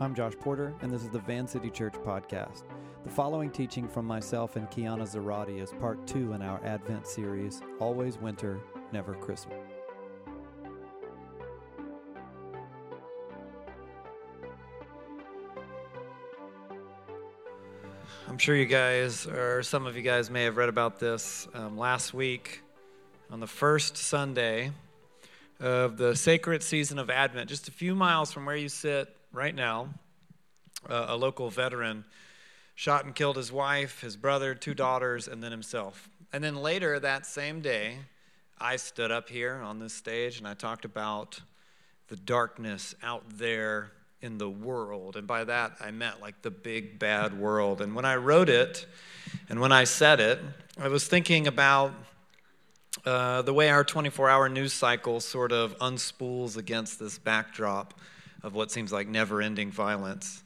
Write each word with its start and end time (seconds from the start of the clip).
I'm 0.00 0.12
Josh 0.12 0.32
Porter, 0.40 0.74
and 0.82 0.90
this 0.90 1.02
is 1.02 1.08
the 1.08 1.20
Van 1.20 1.46
City 1.46 1.70
Church 1.70 1.92
podcast. 1.92 2.64
The 3.04 3.10
following 3.10 3.48
teaching 3.48 3.86
from 3.86 4.06
myself 4.06 4.56
and 4.56 4.68
Kiana 4.68 5.02
Zarati 5.02 5.62
is 5.62 5.70
part 5.70 6.04
two 6.04 6.32
in 6.32 6.42
our 6.42 6.60
Advent 6.64 7.06
series, 7.06 7.62
Always 7.78 8.18
Winter, 8.18 8.58
Never 8.90 9.14
Christmas. 9.14 9.56
I'm 18.28 18.38
sure 18.38 18.56
you 18.56 18.66
guys, 18.66 19.28
or 19.28 19.62
some 19.62 19.86
of 19.86 19.94
you 19.94 20.02
guys, 20.02 20.28
may 20.28 20.42
have 20.42 20.56
read 20.56 20.68
about 20.68 20.98
this 20.98 21.46
um, 21.54 21.78
last 21.78 22.12
week 22.12 22.62
on 23.30 23.38
the 23.38 23.46
first 23.46 23.96
Sunday 23.96 24.72
of 25.60 25.98
the 25.98 26.16
sacred 26.16 26.64
season 26.64 26.98
of 26.98 27.10
Advent, 27.10 27.48
just 27.48 27.68
a 27.68 27.72
few 27.72 27.94
miles 27.94 28.32
from 28.32 28.44
where 28.44 28.56
you 28.56 28.68
sit 28.68 29.16
right 29.34 29.54
now. 29.54 29.88
Uh, 30.88 31.06
a 31.08 31.16
local 31.16 31.50
veteran 31.50 32.04
shot 32.74 33.04
and 33.04 33.14
killed 33.14 33.36
his 33.36 33.50
wife, 33.50 34.00
his 34.00 34.16
brother, 34.16 34.54
two 34.54 34.74
daughters, 34.74 35.28
and 35.28 35.42
then 35.42 35.50
himself. 35.50 36.08
And 36.32 36.42
then 36.42 36.56
later 36.56 36.98
that 36.98 37.26
same 37.26 37.60
day, 37.60 37.98
I 38.58 38.76
stood 38.76 39.10
up 39.10 39.28
here 39.28 39.56
on 39.56 39.78
this 39.78 39.92
stage 39.92 40.38
and 40.38 40.46
I 40.46 40.54
talked 40.54 40.84
about 40.84 41.40
the 42.08 42.16
darkness 42.16 42.94
out 43.02 43.24
there 43.28 43.92
in 44.20 44.38
the 44.38 44.48
world. 44.48 45.16
And 45.16 45.26
by 45.26 45.44
that, 45.44 45.76
I 45.80 45.90
meant 45.90 46.20
like 46.20 46.42
the 46.42 46.50
big 46.50 46.98
bad 46.98 47.38
world. 47.38 47.80
And 47.80 47.94
when 47.94 48.04
I 48.04 48.16
wrote 48.16 48.48
it 48.48 48.86
and 49.48 49.60
when 49.60 49.72
I 49.72 49.84
said 49.84 50.20
it, 50.20 50.40
I 50.78 50.88
was 50.88 51.06
thinking 51.06 51.46
about 51.46 51.92
uh, 53.04 53.42
the 53.42 53.52
way 53.52 53.70
our 53.70 53.84
24 53.84 54.30
hour 54.30 54.48
news 54.48 54.72
cycle 54.72 55.20
sort 55.20 55.52
of 55.52 55.76
unspools 55.78 56.56
against 56.56 56.98
this 56.98 57.18
backdrop 57.18 57.94
of 58.44 58.54
what 58.54 58.70
seems 58.70 58.92
like 58.92 59.08
never 59.08 59.42
ending 59.42 59.72
violence. 59.72 60.44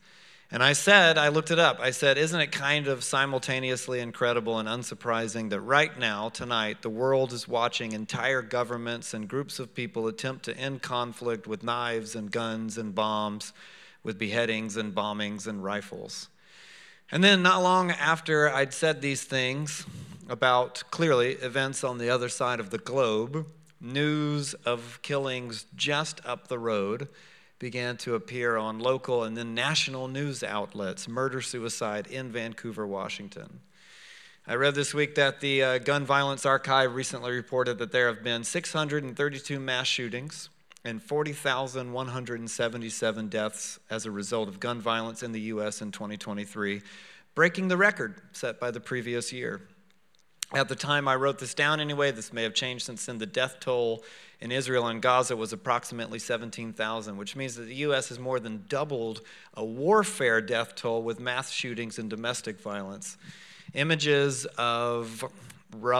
And 0.50 0.62
I 0.62 0.72
said, 0.72 1.18
I 1.18 1.28
looked 1.28 1.50
it 1.50 1.58
up. 1.58 1.78
I 1.78 1.90
said, 1.90 2.16
isn't 2.16 2.40
it 2.40 2.52
kind 2.52 2.86
of 2.86 3.04
simultaneously 3.04 4.00
incredible 4.00 4.58
and 4.58 4.66
unsurprising 4.66 5.50
that 5.50 5.60
right 5.60 5.98
now, 5.98 6.30
tonight, 6.30 6.80
the 6.80 6.88
world 6.88 7.34
is 7.34 7.46
watching 7.46 7.92
entire 7.92 8.40
governments 8.40 9.12
and 9.12 9.28
groups 9.28 9.58
of 9.58 9.74
people 9.74 10.06
attempt 10.06 10.46
to 10.46 10.56
end 10.56 10.80
conflict 10.80 11.46
with 11.46 11.62
knives 11.62 12.14
and 12.14 12.30
guns 12.30 12.78
and 12.78 12.94
bombs, 12.94 13.52
with 14.02 14.18
beheadings 14.18 14.78
and 14.78 14.94
bombings 14.94 15.46
and 15.46 15.62
rifles? 15.62 16.30
And 17.10 17.22
then, 17.22 17.42
not 17.42 17.62
long 17.62 17.90
after 17.90 18.48
I'd 18.48 18.72
said 18.72 19.02
these 19.02 19.24
things 19.24 19.84
about 20.30 20.82
clearly 20.90 21.32
events 21.32 21.84
on 21.84 21.98
the 21.98 22.08
other 22.08 22.30
side 22.30 22.60
of 22.60 22.70
the 22.70 22.78
globe, 22.78 23.46
news 23.82 24.54
of 24.64 24.98
killings 25.02 25.66
just 25.76 26.24
up 26.24 26.48
the 26.48 26.58
road 26.58 27.08
began 27.58 27.96
to 27.98 28.14
appear 28.14 28.56
on 28.56 28.78
local 28.78 29.24
and 29.24 29.36
then 29.36 29.54
national 29.54 30.08
news 30.08 30.42
outlets 30.42 31.06
murder 31.08 31.40
suicide 31.40 32.06
in 32.06 32.30
Vancouver, 32.30 32.86
Washington. 32.86 33.60
I 34.46 34.54
read 34.54 34.74
this 34.74 34.94
week 34.94 35.14
that 35.16 35.40
the 35.40 35.62
uh, 35.62 35.76
Gun 35.78 36.06
Violence 36.06 36.46
Archive 36.46 36.94
recently 36.94 37.32
reported 37.32 37.76
that 37.78 37.92
there 37.92 38.06
have 38.06 38.24
been 38.24 38.44
632 38.44 39.60
mass 39.60 39.86
shootings 39.86 40.48
and 40.84 41.02
40,177 41.02 43.28
deaths 43.28 43.78
as 43.90 44.06
a 44.06 44.10
result 44.10 44.48
of 44.48 44.58
gun 44.58 44.80
violence 44.80 45.22
in 45.22 45.32
the 45.32 45.40
U.S. 45.40 45.82
in 45.82 45.92
2023, 45.92 46.80
breaking 47.34 47.68
the 47.68 47.76
record 47.76 48.22
set 48.32 48.58
by 48.58 48.70
the 48.70 48.80
previous 48.80 49.30
year. 49.32 49.60
At 50.54 50.68
the 50.68 50.76
time 50.76 51.08
I 51.08 51.14
wrote 51.14 51.38
this 51.38 51.52
down, 51.52 51.78
anyway, 51.78 52.10
this 52.10 52.32
may 52.32 52.42
have 52.42 52.54
changed 52.54 52.86
since 52.86 53.04
then, 53.04 53.18
the 53.18 53.26
death 53.26 53.58
toll 53.60 54.02
in 54.40 54.50
Israel 54.50 54.86
and 54.86 55.02
Gaza 55.02 55.36
was 55.36 55.52
approximately 55.52 56.18
17,000, 56.18 57.18
which 57.18 57.36
means 57.36 57.56
that 57.56 57.64
the 57.64 57.74
U.S. 57.76 58.08
has 58.08 58.18
more 58.18 58.40
than 58.40 58.64
doubled 58.66 59.20
a 59.52 59.64
warfare 59.64 60.40
death 60.40 60.74
toll 60.74 61.02
with 61.02 61.20
mass 61.20 61.50
shootings 61.50 61.98
and 61.98 62.08
domestic 62.08 62.60
violence. 62.60 63.18
Images 63.74 64.46
of 64.56 65.22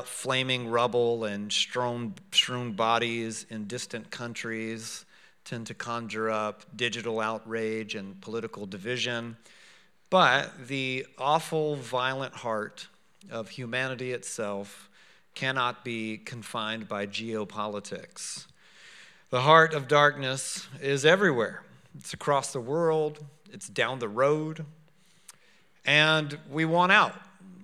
flaming 0.04 0.68
rubble 0.68 1.24
and 1.24 1.52
strewn, 1.52 2.14
strewn 2.32 2.72
bodies 2.72 3.44
in 3.50 3.66
distant 3.66 4.10
countries 4.10 5.04
tend 5.44 5.66
to 5.66 5.74
conjure 5.74 6.30
up 6.30 6.64
digital 6.74 7.20
outrage 7.20 7.94
and 7.94 8.18
political 8.22 8.64
division. 8.64 9.36
But 10.08 10.68
the 10.68 11.06
awful, 11.18 11.76
violent 11.76 12.32
heart 12.32 12.86
of 13.30 13.50
humanity 13.50 14.12
itself 14.12 14.88
cannot 15.34 15.84
be 15.84 16.18
confined 16.18 16.88
by 16.88 17.06
geopolitics. 17.06 18.46
The 19.30 19.42
heart 19.42 19.74
of 19.74 19.88
darkness 19.88 20.66
is 20.80 21.04
everywhere, 21.04 21.62
it's 21.96 22.14
across 22.14 22.52
the 22.52 22.60
world, 22.60 23.24
it's 23.52 23.68
down 23.68 23.98
the 23.98 24.08
road, 24.08 24.64
and 25.84 26.38
we 26.50 26.64
want 26.64 26.92
out. 26.92 27.14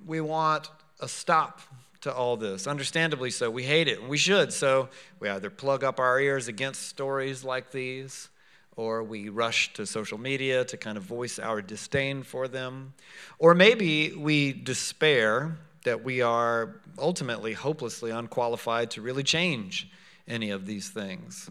We 0.07 0.21
want 0.21 0.71
a 1.01 1.09
stop 1.09 1.61
to 2.03 2.13
all 2.15 2.37
this. 2.37 2.67
Understandably 2.67 3.31
so. 3.31 3.51
We 3.51 3.63
hate 3.65 3.89
it, 3.89 3.99
and 3.99 4.09
we 4.09 4.19
should. 4.19 4.53
So 4.53 4.89
we 5.21 5.29
either 5.29 5.51
plug 5.51 5.83
up 5.83 5.99
our 5.99 6.21
ears 6.21 6.49
against 6.49 6.89
stories 6.89 7.45
like 7.45 7.71
these, 7.73 8.29
or 8.77 9.03
we 9.03 9.29
rush 9.29 9.73
to 9.75 9.87
social 9.87 10.19
media 10.19 10.65
to 10.65 10.77
kind 10.77 10.97
of 10.97 11.03
voice 11.05 11.39
our 11.39 11.63
disdain 11.63 12.23
for 12.23 12.49
them, 12.49 12.95
or 13.39 13.55
maybe 13.55 14.13
we 14.13 14.53
despair 14.53 15.57
that 15.85 16.03
we 16.03 16.21
are 16.21 16.81
ultimately 16.99 17.53
hopelessly 17.53 18.11
unqualified 18.11 18.91
to 18.91 19.03
really 19.03 19.23
change 19.23 19.89
any 20.27 20.51
of 20.51 20.67
these 20.67 20.89
things. 20.89 21.51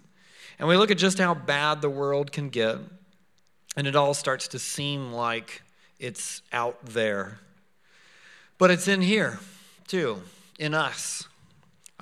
And 0.60 0.68
we 0.68 0.78
look 0.78 0.92
at 0.92 0.98
just 0.98 1.18
how 1.18 1.34
bad 1.34 1.82
the 1.82 1.90
world 1.90 2.32
can 2.32 2.50
get, 2.50 2.78
and 3.76 3.88
it 3.88 3.96
all 3.96 4.14
starts 4.14 4.48
to 4.50 4.60
seem 4.60 5.12
like 5.12 5.62
it's 6.00 6.42
out 6.52 6.86
there. 6.86 7.40
But 8.58 8.72
it's 8.72 8.88
in 8.88 9.02
here, 9.02 9.40
too, 9.88 10.22
in 10.60 10.74
us. 10.74 11.28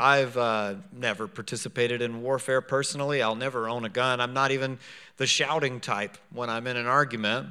I've 0.02 0.36
uh, 0.36 0.76
never 0.92 1.28
participated 1.28 2.02
in 2.02 2.24
warfare 2.24 2.62
personally. 2.62 3.22
I'll 3.22 3.36
never 3.36 3.70
own 3.70 3.86
a 3.86 3.90
gun. 3.90 4.20
I'm 4.20 4.34
not 4.34 4.50
even 4.50 4.80
the 5.18 5.28
shouting 5.28 5.80
type 5.80 6.18
when 6.34 6.50
I'm 6.50 6.66
in 6.66 6.76
an 6.76 6.88
argument. 6.88 7.50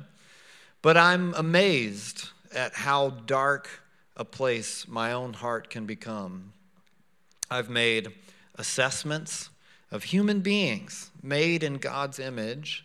But 0.82 0.96
I'm 0.96 1.32
amazed 1.34 2.28
at 2.52 2.74
how 2.74 3.10
dark 3.10 3.68
a 4.16 4.24
place 4.24 4.88
my 4.88 5.12
own 5.12 5.34
heart 5.34 5.70
can 5.70 5.86
become. 5.86 6.52
I've 7.48 7.70
made 7.70 8.12
assessments 8.56 9.50
of 9.92 10.02
human 10.04 10.40
beings 10.40 11.12
made 11.22 11.62
in 11.62 11.78
God's 11.78 12.18
image, 12.18 12.84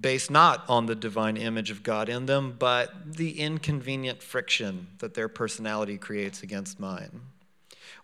based 0.00 0.30
not 0.30 0.64
on 0.68 0.86
the 0.86 0.94
divine 0.94 1.36
image 1.36 1.72
of 1.72 1.82
God 1.82 2.08
in 2.08 2.26
them, 2.26 2.54
but 2.56 3.16
the 3.16 3.40
inconvenient 3.40 4.22
friction 4.22 4.86
that 5.00 5.14
their 5.14 5.28
personality 5.28 5.98
creates 5.98 6.44
against 6.44 6.78
mine. 6.78 7.22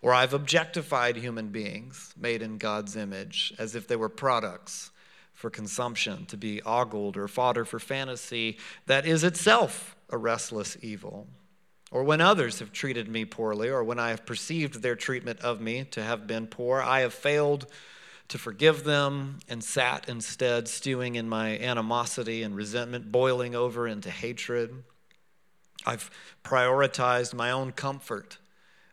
Or 0.01 0.13
I've 0.13 0.33
objectified 0.33 1.17
human 1.17 1.49
beings 1.49 2.13
made 2.17 2.41
in 2.41 2.57
God's 2.57 2.95
image 2.95 3.53
as 3.57 3.75
if 3.75 3.87
they 3.87 3.95
were 3.95 4.09
products 4.09 4.91
for 5.33 5.49
consumption, 5.49 6.25
to 6.25 6.37
be 6.37 6.61
ogled 6.63 7.15
or 7.15 7.27
fodder 7.27 7.63
for 7.63 7.79
fantasy 7.79 8.57
that 8.87 9.05
is 9.05 9.23
itself 9.23 9.95
a 10.09 10.17
restless 10.17 10.77
evil 10.81 11.27
or 11.91 12.03
when 12.03 12.19
others 12.19 12.59
have 12.59 12.71
treated 12.71 13.07
me 13.07 13.23
poorly, 13.23 13.69
or 13.69 13.83
when 13.83 13.99
I 13.99 14.09
have 14.09 14.25
perceived 14.25 14.81
their 14.81 14.95
treatment 14.95 15.39
of 15.39 15.61
me 15.61 15.85
to 15.91 16.03
have 16.03 16.27
been 16.27 16.47
poor, 16.47 16.81
I 16.81 17.01
have 17.01 17.13
failed 17.13 17.65
to 18.27 18.37
forgive 18.37 18.83
them 18.83 19.39
and 19.47 19.63
sat 19.63 20.09
instead 20.09 20.67
stewing 20.67 21.15
in 21.15 21.29
my 21.29 21.57
animosity 21.57 22.43
and 22.43 22.55
resentment, 22.55 23.09
boiling 23.09 23.55
over 23.55 23.87
into 23.87 24.11
hatred. 24.11 24.83
I've 25.85 26.11
prioritized 26.43 27.33
my 27.33 27.51
own 27.51 27.71
comfort 27.71 28.37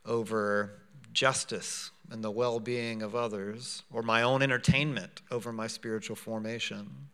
over 0.07 0.79
justice 1.15 1.91
and 2.11 2.23
the 2.23 2.31
well 2.31 2.61
being 2.61 3.03
of 3.03 3.15
others, 3.15 3.83
or 3.93 4.03
my 4.03 4.23
own 4.23 4.43
entertainment 4.43 5.23
over 5.31 5.53
my 5.53 5.67
spiritual 5.67 6.17
formation. 6.17 7.09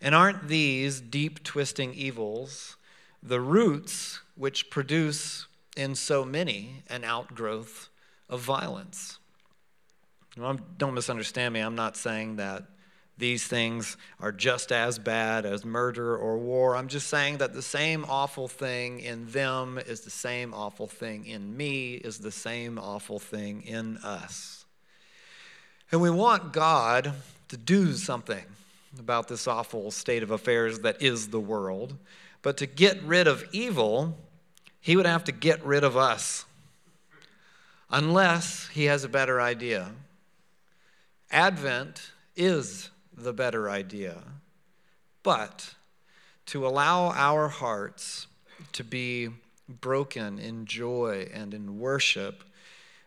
And 0.00 0.14
aren't 0.14 0.48
these 0.48 1.00
deep 1.00 1.44
twisting 1.44 1.94
evils 1.94 2.76
the 3.22 3.40
roots 3.40 4.20
which 4.34 4.70
produce 4.70 5.46
in 5.76 5.94
so 5.94 6.24
many 6.24 6.82
an 6.88 7.04
outgrowth 7.04 7.88
of 8.28 8.40
violence. 8.40 9.18
Don't 10.36 10.94
misunderstand 10.94 11.54
me. 11.54 11.60
I'm 11.60 11.74
not 11.74 11.96
saying 11.96 12.36
that 12.36 12.64
these 13.20 13.44
things 13.44 13.96
are 14.18 14.32
just 14.32 14.72
as 14.72 14.98
bad 14.98 15.46
as 15.46 15.64
murder 15.64 16.16
or 16.16 16.38
war. 16.38 16.74
I'm 16.74 16.88
just 16.88 17.06
saying 17.06 17.38
that 17.38 17.52
the 17.52 17.62
same 17.62 18.04
awful 18.08 18.48
thing 18.48 18.98
in 18.98 19.30
them 19.30 19.78
is 19.78 20.00
the 20.00 20.10
same 20.10 20.52
awful 20.52 20.88
thing 20.88 21.26
in 21.26 21.56
me, 21.56 21.94
is 21.94 22.18
the 22.18 22.32
same 22.32 22.78
awful 22.78 23.20
thing 23.20 23.62
in 23.62 23.98
us. 23.98 24.64
And 25.92 26.00
we 26.00 26.10
want 26.10 26.52
God 26.52 27.12
to 27.48 27.56
do 27.56 27.92
something 27.92 28.44
about 28.98 29.28
this 29.28 29.46
awful 29.46 29.90
state 29.90 30.22
of 30.22 30.30
affairs 30.30 30.80
that 30.80 31.00
is 31.02 31.28
the 31.28 31.40
world. 31.40 31.94
But 32.42 32.56
to 32.56 32.66
get 32.66 33.02
rid 33.02 33.28
of 33.28 33.44
evil, 33.52 34.16
he 34.80 34.96
would 34.96 35.06
have 35.06 35.24
to 35.24 35.32
get 35.32 35.64
rid 35.64 35.84
of 35.84 35.96
us. 35.96 36.44
Unless 37.90 38.68
he 38.68 38.84
has 38.84 39.04
a 39.04 39.08
better 39.08 39.40
idea. 39.40 39.90
Advent 41.30 42.12
is 42.36 42.89
the 43.22 43.32
better 43.32 43.68
idea. 43.68 44.22
But 45.22 45.74
to 46.46 46.66
allow 46.66 47.10
our 47.10 47.48
hearts 47.48 48.26
to 48.72 48.84
be 48.84 49.28
broken 49.68 50.38
in 50.38 50.66
joy 50.66 51.28
and 51.32 51.54
in 51.54 51.78
worship, 51.78 52.42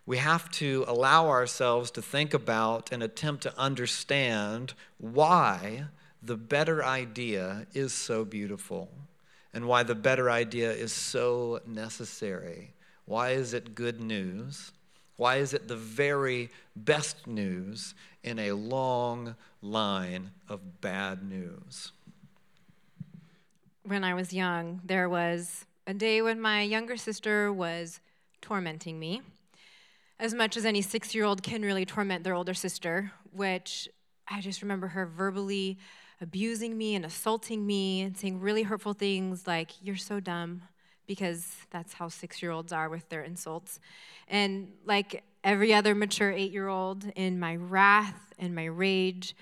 we 0.06 0.18
have 0.18 0.50
to 0.52 0.86
allow 0.88 1.30
ourselves 1.30 1.92
to 1.92 2.02
think 2.02 2.34
about 2.34 2.92
and 2.92 3.02
attempt 3.02 3.44
to 3.44 3.58
understand 3.58 4.74
why 4.98 5.86
the 6.22 6.38
better 6.38 6.84
idea 6.84 7.68
is 7.74 7.94
so 7.94 8.24
beautiful 8.24 8.90
and 9.54 9.68
why 9.68 9.84
the 9.84 9.96
better 9.96 10.30
idea 10.30 10.72
is 10.72 10.92
so 10.92 11.60
necessary. 11.66 12.74
Why 13.06 13.32
is 13.32 13.54
it 13.54 13.76
good 13.76 14.02
news? 14.02 14.72
Why 15.16 15.38
is 15.38 15.54
it 15.54 15.68
the 15.68 15.76
very 15.76 16.50
best 16.76 17.28
news 17.28 17.94
in 18.24 18.40
a 18.40 18.54
long 18.54 19.36
line 19.62 20.32
of 20.50 20.82
bad 20.82 21.24
news? 21.24 21.92
When 23.84 24.04
I 24.04 24.14
was 24.14 24.34
young, 24.34 24.82
there 24.84 25.08
was 25.08 25.66
a 25.86 25.94
day 25.94 26.22
when 26.22 26.40
my 26.40 26.62
younger 26.62 26.98
sister 26.98 27.52
was 27.52 28.00
tormenting 28.42 29.00
me, 29.00 29.22
as 30.20 30.34
much 30.34 30.58
as 30.58 30.66
any 30.66 30.82
six 30.82 31.14
year 31.14 31.26
old 31.26 31.44
can 31.44 31.62
really 31.62 31.86
torment 31.86 32.24
their 32.24 32.34
older 32.34 32.54
sister, 32.54 33.12
which 33.32 33.90
I 34.28 34.42
just 34.42 34.62
remember 34.62 34.88
her 34.88 35.06
verbally 35.06 35.78
abusing 36.22 36.78
me 36.78 36.96
and 36.96 37.06
assaulting 37.06 37.66
me 37.66 38.02
and 38.02 38.18
saying 38.18 38.40
really 38.40 38.64
hurtful 38.64 38.94
things 38.94 39.46
like, 39.46 39.72
You're 39.82 39.98
so 39.98 40.20
dumb, 40.20 40.64
because 41.08 41.56
that's 41.72 41.94
how 41.94 42.08
six 42.08 42.42
year 42.42 42.52
olds 42.52 42.72
are 42.72 42.90
with 42.90 43.08
their 43.10 43.24
insults. 43.24 43.80
And 44.28 44.72
like 44.86 45.24
every 45.44 45.74
other 45.74 45.96
mature 45.96 46.32
eight 46.32 46.52
year 46.52 46.68
old, 46.68 47.06
in 47.16 47.40
my 47.40 47.56
wrath 47.56 48.34
and 48.40 48.56
my 48.56 48.66
rage, 48.66 49.36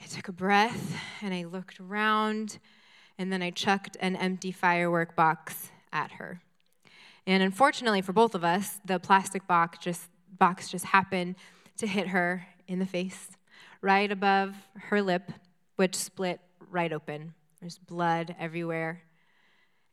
I 0.00 0.06
took 0.06 0.28
a 0.28 0.32
breath 0.32 0.96
and 1.22 1.32
I 1.32 1.44
looked 1.44 1.80
around 1.80 2.58
and 3.18 3.32
then 3.32 3.42
I 3.42 3.50
chucked 3.50 3.96
an 4.00 4.16
empty 4.16 4.52
firework 4.52 5.14
box 5.16 5.70
at 5.92 6.12
her. 6.12 6.40
And 7.26 7.42
unfortunately 7.42 8.02
for 8.02 8.12
both 8.12 8.34
of 8.34 8.44
us, 8.44 8.80
the 8.84 8.98
plastic 8.98 9.46
box 9.46 9.78
just, 9.78 10.02
box 10.38 10.68
just 10.68 10.84
happened 10.84 11.36
to 11.78 11.86
hit 11.86 12.08
her 12.08 12.46
in 12.68 12.78
the 12.78 12.86
face, 12.86 13.28
right 13.80 14.10
above 14.10 14.54
her 14.74 15.00
lip, 15.00 15.32
which 15.76 15.94
split 15.94 16.40
right 16.70 16.92
open. 16.92 17.34
There's 17.60 17.78
blood 17.78 18.34
everywhere. 18.38 19.02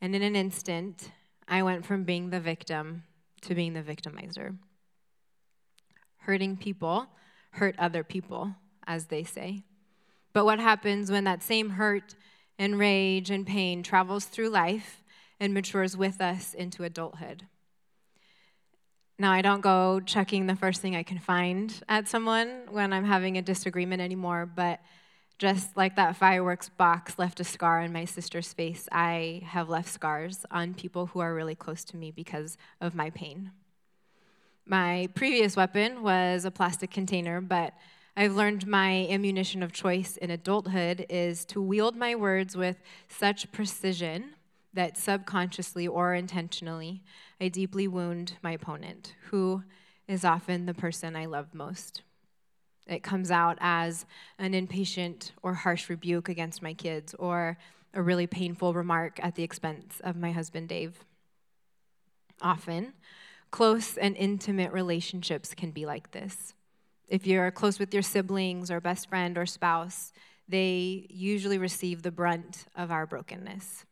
And 0.01 0.15
in 0.15 0.24
an 0.24 0.36
instant, 0.36 1.12
I 1.48 1.62
went 1.62 1.86
from 1.86 2.03
being 2.03 2.31
the 2.31 2.39
victim 2.39 3.03
to 3.42 3.53
being 3.53 3.74
the 3.74 3.83
victimizer. 3.83 4.57
Hurting 6.18 6.57
people 6.57 7.07
hurt 7.51 7.75
other 7.77 8.03
people, 8.03 8.56
as 8.88 9.06
they 9.06 9.24
say. 9.24 9.63
But 10.33 10.45
what 10.45 10.59
happens 10.59 11.12
when 11.12 11.25
that 11.25 11.44
same 11.44 11.71
hurt 11.71 12.15
and 12.57 12.80
rage 12.80 13.30
and 13.30 13.45
pain 13.45 13.83
travels 13.83 14.25
through 14.25 14.50
life 14.50 15.03
and 15.39 15.53
matures 15.53 15.95
with 15.95 16.21
us 16.21 16.53
into 16.53 16.83
adulthood? 16.83 17.48
Now, 19.19 19.31
I 19.31 19.42
don't 19.42 19.62
go 19.62 20.00
checking 20.00 20.48
the 20.48 20.56
first 20.56 20.81
thing 20.81 20.95
I 20.95 21.03
can 21.03 21.19
find 21.19 21.71
at 21.88 22.07
someone 22.07 22.63
when 22.71 22.92
I'm 22.92 23.06
having 23.06 23.38
a 23.38 23.42
disagreement 23.42 24.01
anymore, 24.01 24.48
but 24.48 24.80
just 25.41 25.75
like 25.75 25.95
that 25.95 26.15
fireworks 26.15 26.69
box 26.69 27.17
left 27.17 27.39
a 27.39 27.43
scar 27.43 27.81
on 27.81 27.91
my 27.91 28.05
sister's 28.05 28.53
face, 28.53 28.88
I 28.91 29.41
have 29.43 29.69
left 29.69 29.89
scars 29.89 30.45
on 30.51 30.75
people 30.75 31.07
who 31.07 31.19
are 31.19 31.33
really 31.33 31.55
close 31.55 31.83
to 31.85 31.97
me 31.97 32.11
because 32.11 32.59
of 32.79 32.93
my 32.93 33.09
pain. 33.09 33.49
My 34.67 35.09
previous 35.15 35.55
weapon 35.55 36.03
was 36.03 36.45
a 36.45 36.51
plastic 36.51 36.91
container, 36.91 37.41
but 37.41 37.73
I've 38.15 38.35
learned 38.35 38.67
my 38.67 39.07
ammunition 39.09 39.63
of 39.63 39.71
choice 39.71 40.15
in 40.15 40.29
adulthood 40.29 41.07
is 41.09 41.43
to 41.45 41.59
wield 41.59 41.95
my 41.95 42.13
words 42.13 42.55
with 42.55 42.77
such 43.07 43.51
precision 43.51 44.35
that 44.73 44.95
subconsciously 44.95 45.88
or 45.88 46.13
intentionally 46.13 47.01
I 47.41 47.47
deeply 47.47 47.88
wound 47.88 48.38
my 48.43 48.51
opponent, 48.51 49.15
who 49.31 49.63
is 50.07 50.23
often 50.23 50.67
the 50.67 50.75
person 50.75 51.15
I 51.15 51.25
love 51.25 51.55
most. 51.55 52.03
It 52.87 53.03
comes 53.03 53.31
out 53.31 53.57
as 53.61 54.05
an 54.39 54.53
impatient 54.53 55.31
or 55.43 55.53
harsh 55.53 55.89
rebuke 55.89 56.29
against 56.29 56.61
my 56.61 56.73
kids, 56.73 57.13
or 57.19 57.57
a 57.93 58.01
really 58.01 58.27
painful 58.27 58.73
remark 58.73 59.19
at 59.23 59.35
the 59.35 59.43
expense 59.43 60.01
of 60.03 60.15
my 60.15 60.31
husband, 60.31 60.69
Dave. 60.69 61.05
Often, 62.41 62.93
close 63.51 63.97
and 63.97 64.15
intimate 64.17 64.71
relationships 64.71 65.53
can 65.53 65.71
be 65.71 65.85
like 65.85 66.11
this. 66.11 66.53
If 67.07 67.27
you're 67.27 67.51
close 67.51 67.77
with 67.77 67.93
your 67.93 68.03
siblings 68.03 68.71
or 68.71 68.79
best 68.79 69.09
friend 69.09 69.37
or 69.37 69.45
spouse, 69.45 70.13
they 70.47 71.07
usually 71.09 71.57
receive 71.57 72.01
the 72.01 72.11
brunt 72.11 72.65
of 72.75 72.91
our 72.91 73.05
brokenness. 73.05 73.85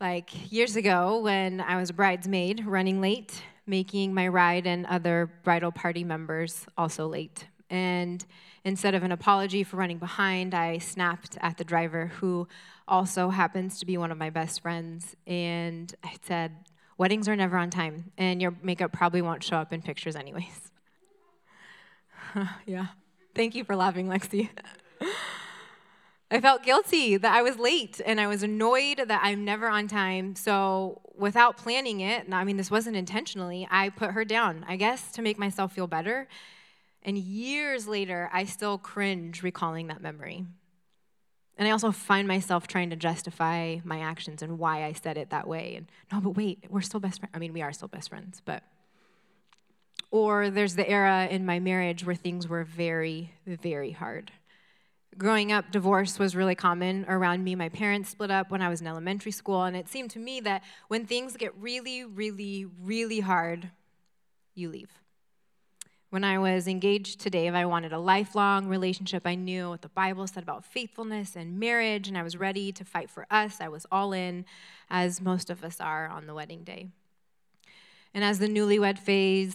Like 0.00 0.50
years 0.50 0.76
ago, 0.76 1.20
when 1.20 1.60
I 1.60 1.76
was 1.76 1.90
a 1.90 1.94
bridesmaid 1.94 2.64
running 2.66 3.00
late, 3.00 3.42
making 3.66 4.14
my 4.14 4.28
ride 4.28 4.66
and 4.66 4.86
other 4.86 5.30
bridal 5.44 5.72
party 5.72 6.04
members 6.04 6.66
also 6.76 7.06
late. 7.06 7.46
And 7.68 8.24
instead 8.64 8.94
of 8.94 9.02
an 9.02 9.12
apology 9.12 9.62
for 9.62 9.76
running 9.76 9.98
behind, 9.98 10.54
I 10.54 10.78
snapped 10.78 11.38
at 11.40 11.56
the 11.56 11.64
driver, 11.64 12.06
who 12.06 12.48
also 12.88 13.30
happens 13.30 13.78
to 13.78 13.86
be 13.86 13.96
one 13.96 14.10
of 14.10 14.18
my 14.18 14.30
best 14.30 14.60
friends. 14.60 15.14
And 15.26 15.94
I 16.02 16.16
said, 16.22 16.52
Weddings 16.98 17.28
are 17.28 17.36
never 17.36 17.56
on 17.56 17.70
time, 17.70 18.12
and 18.18 18.42
your 18.42 18.54
makeup 18.62 18.92
probably 18.92 19.22
won't 19.22 19.42
show 19.42 19.56
up 19.56 19.72
in 19.72 19.80
pictures, 19.80 20.16
anyways. 20.16 20.70
yeah. 22.66 22.88
Thank 23.34 23.54
you 23.54 23.64
for 23.64 23.74
laughing, 23.74 24.06
Lexi. 24.06 24.50
I 26.30 26.40
felt 26.40 26.62
guilty 26.62 27.16
that 27.16 27.34
I 27.34 27.42
was 27.42 27.58
late 27.58 28.00
and 28.04 28.20
I 28.20 28.26
was 28.26 28.42
annoyed 28.42 28.98
that 28.98 29.20
I'm 29.24 29.44
never 29.44 29.68
on 29.68 29.88
time. 29.88 30.36
So, 30.36 31.00
without 31.20 31.56
planning 31.56 32.00
it, 32.00 32.26
I 32.32 32.44
mean, 32.44 32.56
this 32.56 32.70
wasn't 32.70 32.96
intentionally, 32.96 33.68
I 33.70 33.90
put 33.90 34.12
her 34.12 34.24
down, 34.24 34.64
I 34.66 34.76
guess, 34.76 35.12
to 35.12 35.22
make 35.22 35.38
myself 35.38 35.72
feel 35.72 35.86
better. 35.86 36.26
And 37.02 37.16
years 37.16 37.86
later, 37.86 38.28
I 38.32 38.44
still 38.44 38.78
cringe 38.78 39.42
recalling 39.42 39.86
that 39.88 40.02
memory. 40.02 40.44
And 41.56 41.68
I 41.68 41.72
also 41.72 41.92
find 41.92 42.26
myself 42.26 42.66
trying 42.66 42.90
to 42.90 42.96
justify 42.96 43.76
my 43.84 44.00
actions 44.00 44.42
and 44.42 44.58
why 44.58 44.84
I 44.84 44.92
said 44.92 45.18
it 45.18 45.30
that 45.30 45.46
way. 45.46 45.74
And 45.76 45.86
no, 46.10 46.20
but 46.20 46.30
wait, 46.30 46.64
we're 46.70 46.80
still 46.80 47.00
best 47.00 47.20
friends. 47.20 47.32
I 47.34 47.38
mean, 47.38 47.52
we 47.52 47.62
are 47.62 47.72
still 47.72 47.88
best 47.88 48.08
friends, 48.08 48.40
but. 48.44 48.62
Or 50.10 50.50
there's 50.50 50.74
the 50.74 50.88
era 50.88 51.28
in 51.30 51.46
my 51.46 51.60
marriage 51.60 52.04
where 52.04 52.16
things 52.16 52.48
were 52.48 52.64
very, 52.64 53.32
very 53.46 53.92
hard 53.92 54.32
growing 55.18 55.52
up, 55.52 55.70
divorce 55.70 56.18
was 56.18 56.36
really 56.36 56.54
common 56.54 57.04
around 57.08 57.44
me. 57.44 57.54
My 57.54 57.68
parents 57.68 58.10
split 58.10 58.30
up 58.30 58.50
when 58.50 58.62
I 58.62 58.68
was 58.68 58.80
in 58.80 58.86
elementary 58.86 59.32
school, 59.32 59.64
and 59.64 59.76
it 59.76 59.88
seemed 59.88 60.10
to 60.12 60.18
me 60.18 60.40
that 60.40 60.62
when 60.88 61.06
things 61.06 61.36
get 61.36 61.54
really, 61.56 62.04
really, 62.04 62.66
really 62.80 63.20
hard, 63.20 63.70
you 64.54 64.68
leave. 64.68 64.90
When 66.10 66.24
I 66.24 66.38
was 66.38 66.66
engaged 66.66 67.20
to 67.20 67.30
Dave, 67.30 67.54
I 67.54 67.66
wanted 67.66 67.92
a 67.92 67.98
lifelong 67.98 68.66
relationship. 68.66 69.26
I 69.26 69.36
knew 69.36 69.68
what 69.68 69.82
the 69.82 69.88
Bible 69.88 70.26
said 70.26 70.42
about 70.42 70.64
faithfulness 70.64 71.36
and 71.36 71.60
marriage, 71.60 72.08
and 72.08 72.18
I 72.18 72.24
was 72.24 72.36
ready 72.36 72.72
to 72.72 72.84
fight 72.84 73.10
for 73.10 73.26
us. 73.30 73.60
I 73.60 73.68
was 73.68 73.86
all 73.92 74.12
in, 74.12 74.44
as 74.88 75.20
most 75.20 75.50
of 75.50 75.62
us 75.62 75.80
are 75.80 76.08
on 76.08 76.26
the 76.26 76.34
wedding 76.34 76.64
day. 76.64 76.88
And 78.12 78.24
as 78.24 78.40
the 78.40 78.48
newlywed 78.48 78.98
phase 78.98 79.54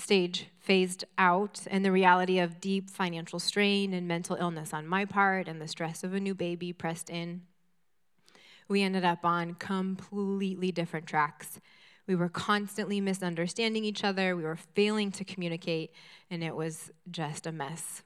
stage 0.00 0.46
phased 0.58 1.04
out 1.18 1.66
and 1.70 1.84
the 1.84 1.92
reality 1.92 2.38
of 2.38 2.60
deep 2.60 2.90
financial 2.90 3.38
strain 3.38 3.92
and 3.94 4.08
mental 4.08 4.36
illness 4.36 4.72
on 4.74 4.86
my 4.86 5.04
part 5.04 5.48
and 5.48 5.60
the 5.60 5.68
stress 5.68 6.02
of 6.02 6.14
a 6.14 6.20
new 6.20 6.34
baby 6.34 6.72
pressed 6.72 7.10
in, 7.10 7.42
we 8.68 8.82
ended 8.82 9.04
up 9.04 9.24
on 9.24 9.54
completely 9.54 10.70
different 10.70 11.06
tracks. 11.06 11.60
We 12.06 12.14
were 12.14 12.28
constantly 12.28 13.00
misunderstanding 13.00 13.84
each 13.84 14.04
other, 14.04 14.36
we 14.36 14.44
were 14.44 14.58
failing 14.74 15.10
to 15.12 15.24
communicate, 15.24 15.92
and 16.30 16.42
it 16.42 16.54
was 16.54 16.90
just 17.10 17.46
a 17.46 17.52
mess. 17.52 18.02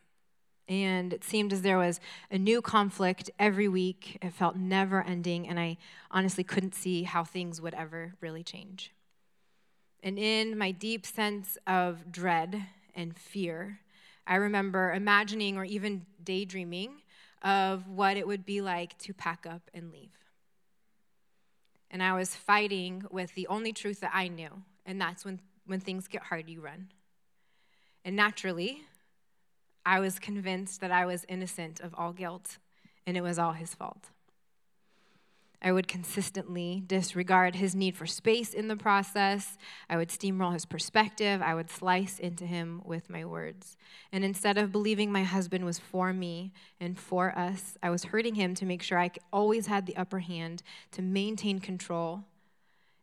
And 0.66 1.12
it 1.12 1.22
seemed 1.22 1.52
as 1.52 1.60
there 1.60 1.76
was 1.76 2.00
a 2.30 2.38
new 2.38 2.62
conflict 2.62 3.30
every 3.38 3.68
week. 3.68 4.16
It 4.22 4.32
felt 4.32 4.56
never 4.56 5.02
ending, 5.02 5.46
and 5.46 5.60
I 5.60 5.76
honestly 6.10 6.44
couldn't 6.44 6.74
see 6.74 7.02
how 7.02 7.24
things 7.24 7.60
would 7.60 7.74
ever 7.74 8.14
really 8.22 8.42
change. 8.42 8.93
And 10.04 10.18
in 10.18 10.58
my 10.58 10.70
deep 10.70 11.06
sense 11.06 11.56
of 11.66 12.12
dread 12.12 12.66
and 12.94 13.16
fear, 13.16 13.80
I 14.26 14.36
remember 14.36 14.92
imagining 14.92 15.56
or 15.56 15.64
even 15.64 16.04
daydreaming 16.22 17.00
of 17.42 17.88
what 17.88 18.18
it 18.18 18.26
would 18.26 18.44
be 18.44 18.60
like 18.60 18.98
to 18.98 19.14
pack 19.14 19.46
up 19.46 19.62
and 19.72 19.90
leave. 19.90 20.12
And 21.90 22.02
I 22.02 22.12
was 22.12 22.36
fighting 22.36 23.04
with 23.10 23.34
the 23.34 23.46
only 23.46 23.72
truth 23.72 24.00
that 24.00 24.10
I 24.12 24.28
knew, 24.28 24.50
and 24.84 25.00
that's 25.00 25.24
when, 25.24 25.40
when 25.64 25.80
things 25.80 26.06
get 26.06 26.24
hard, 26.24 26.50
you 26.50 26.60
run. 26.60 26.88
And 28.04 28.14
naturally, 28.14 28.82
I 29.86 30.00
was 30.00 30.18
convinced 30.18 30.82
that 30.82 30.92
I 30.92 31.06
was 31.06 31.24
innocent 31.30 31.80
of 31.80 31.94
all 31.96 32.12
guilt 32.12 32.58
and 33.06 33.16
it 33.16 33.22
was 33.22 33.38
all 33.38 33.52
his 33.52 33.74
fault. 33.74 34.10
I 35.64 35.72
would 35.72 35.88
consistently 35.88 36.82
disregard 36.86 37.56
his 37.56 37.74
need 37.74 37.96
for 37.96 38.04
space 38.04 38.52
in 38.52 38.68
the 38.68 38.76
process. 38.76 39.56
I 39.88 39.96
would 39.96 40.10
steamroll 40.10 40.52
his 40.52 40.66
perspective. 40.66 41.40
I 41.40 41.54
would 41.54 41.70
slice 41.70 42.18
into 42.18 42.44
him 42.44 42.82
with 42.84 43.08
my 43.08 43.24
words. 43.24 43.78
And 44.12 44.24
instead 44.24 44.58
of 44.58 44.70
believing 44.70 45.10
my 45.10 45.22
husband 45.22 45.64
was 45.64 45.78
for 45.78 46.12
me 46.12 46.52
and 46.78 46.98
for 46.98 47.36
us, 47.36 47.78
I 47.82 47.88
was 47.88 48.04
hurting 48.04 48.34
him 48.34 48.54
to 48.56 48.66
make 48.66 48.82
sure 48.82 48.98
I 48.98 49.10
always 49.32 49.66
had 49.66 49.86
the 49.86 49.96
upper 49.96 50.18
hand 50.18 50.62
to 50.92 51.00
maintain 51.00 51.60
control. 51.60 52.24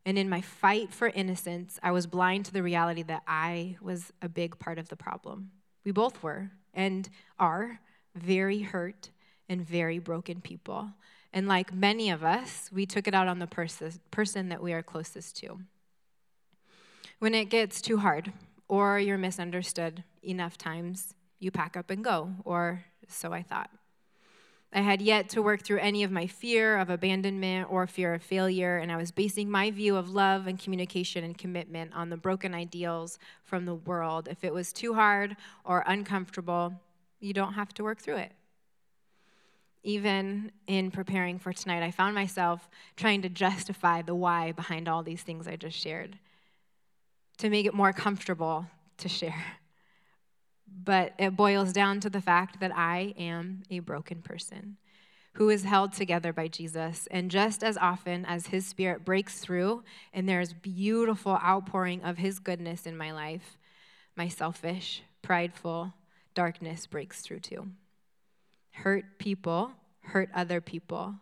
And 0.06 0.20
in 0.20 0.30
my 0.30 0.42
fight 0.42 0.94
for 0.94 1.08
innocence, 1.08 1.80
I 1.82 1.90
was 1.92 2.06
blind 2.06 2.46
to 2.46 2.54
the 2.54 2.62
reality 2.62 3.02
that 3.04 3.24
I 3.28 3.78
was 3.82 4.14
a 4.22 4.30
big 4.30 4.60
part 4.60 4.78
of 4.78 4.90
the 4.90 4.96
problem. 4.96 5.50
We 5.84 5.92
both 5.92 6.22
were 6.22 6.52
and 6.76 7.10
are 7.40 7.80
very 8.16 8.60
hurt 8.60 9.10
and 9.50 9.66
very 9.66 9.98
broken 9.98 10.42
people. 10.42 10.92
And 11.34 11.48
like 11.48 11.74
many 11.74 12.10
of 12.10 12.24
us, 12.24 12.70
we 12.72 12.86
took 12.86 13.08
it 13.08 13.14
out 13.14 13.28
on 13.28 13.40
the 13.40 13.48
pers- 13.48 14.00
person 14.12 14.50
that 14.50 14.62
we 14.62 14.74
are 14.74 14.84
closest 14.84 15.38
to. 15.38 15.60
When 17.20 17.34
it 17.34 17.46
gets 17.46 17.82
too 17.82 17.98
hard 17.98 18.34
or 18.68 19.00
you're 19.00 19.18
misunderstood 19.18 20.04
enough 20.24 20.58
times, 20.58 21.14
you 21.40 21.52
pack 21.52 21.78
up 21.78 21.90
and 21.90 22.04
go, 22.04 22.32
or 22.44 22.84
so 23.08 23.32
I 23.32 23.42
thought. 23.44 23.70
I 24.74 24.80
had 24.80 25.02
yet 25.02 25.28
to 25.30 25.42
work 25.42 25.64
through 25.64 25.80
any 25.80 26.04
of 26.04 26.12
my 26.12 26.28
fear 26.28 26.78
of 26.78 26.90
abandonment 26.90 27.68
or 27.70 27.88
fear 27.88 28.14
of 28.14 28.24
failure, 28.24 28.78
and 28.78 28.92
I 28.92 28.96
was 28.96 29.12
basing 29.12 29.50
my 29.50 29.70
view 29.70 29.98
of 29.98 30.12
love 30.12 30.48
and 30.48 30.58
communication 30.58 31.26
and 31.26 31.38
commitment 31.38 31.94
on 31.94 32.10
the 32.10 32.16
broken 32.16 32.54
ideals 32.54 33.20
from 33.44 33.66
the 33.66 33.76
world. 33.76 34.30
If 34.30 34.46
it 34.46 34.54
was 34.54 34.72
too 34.72 34.94
hard 34.94 35.36
or 35.66 35.84
uncomfortable, 35.88 36.74
you 37.20 37.34
don't 37.34 37.54
have 37.54 37.74
to 37.76 37.84
work 37.84 38.00
through 38.00 38.18
it 38.18 38.32
even 39.84 40.52
in 40.68 40.92
preparing 40.92 41.40
for 41.40 41.54
tonight, 41.54 41.84
I 41.84 41.92
found 41.92 42.14
myself 42.14 42.70
trying 42.96 43.24
to 43.24 43.30
justify 43.30 44.02
the 44.02 44.16
why 44.16 44.52
behind 44.52 44.88
all 44.88 45.04
these 45.04 45.24
things 45.24 45.48
I 45.48 45.56
just 45.56 45.78
shared 45.78 46.18
to 47.40 47.50
make 47.50 47.66
it 47.66 47.74
more 47.74 47.94
comfortable 47.94 48.68
to 48.98 49.10
share. 49.10 49.44
But 50.84 51.14
it 51.20 51.36
boils 51.36 51.74
down 51.74 52.00
to 52.00 52.10
the 52.10 52.22
fact 52.22 52.62
that 52.62 52.72
I 52.74 53.14
am 53.18 53.64
a 53.70 53.80
broken 53.80 54.22
person 54.22 54.78
who 55.34 55.50
is 55.50 55.64
held 55.64 55.92
together 55.92 56.32
by 56.32 56.48
Jesus. 56.48 57.08
And 57.12 57.30
just 57.30 57.62
as 57.62 57.78
often 57.78 58.26
as 58.26 58.48
his 58.48 58.66
spirit 58.66 59.04
breaks 59.04 59.40
through 59.40 59.84
and 60.14 60.30
there's 60.30 60.54
beautiful 60.54 61.34
outpouring 61.34 62.04
of 62.04 62.18
his 62.18 62.40
goodness 62.40 62.86
in 62.86 62.96
my 62.96 63.12
life, 63.12 63.58
my 64.16 64.30
selfish, 64.30 65.04
prideful 65.22 65.94
darkness 66.34 66.88
breaks 66.88 67.22
through 67.22 67.40
too. 67.40 67.68
Hurt 68.72 69.20
people 69.20 69.74
hurt 70.02 70.30
other 70.34 70.62
people, 70.62 71.16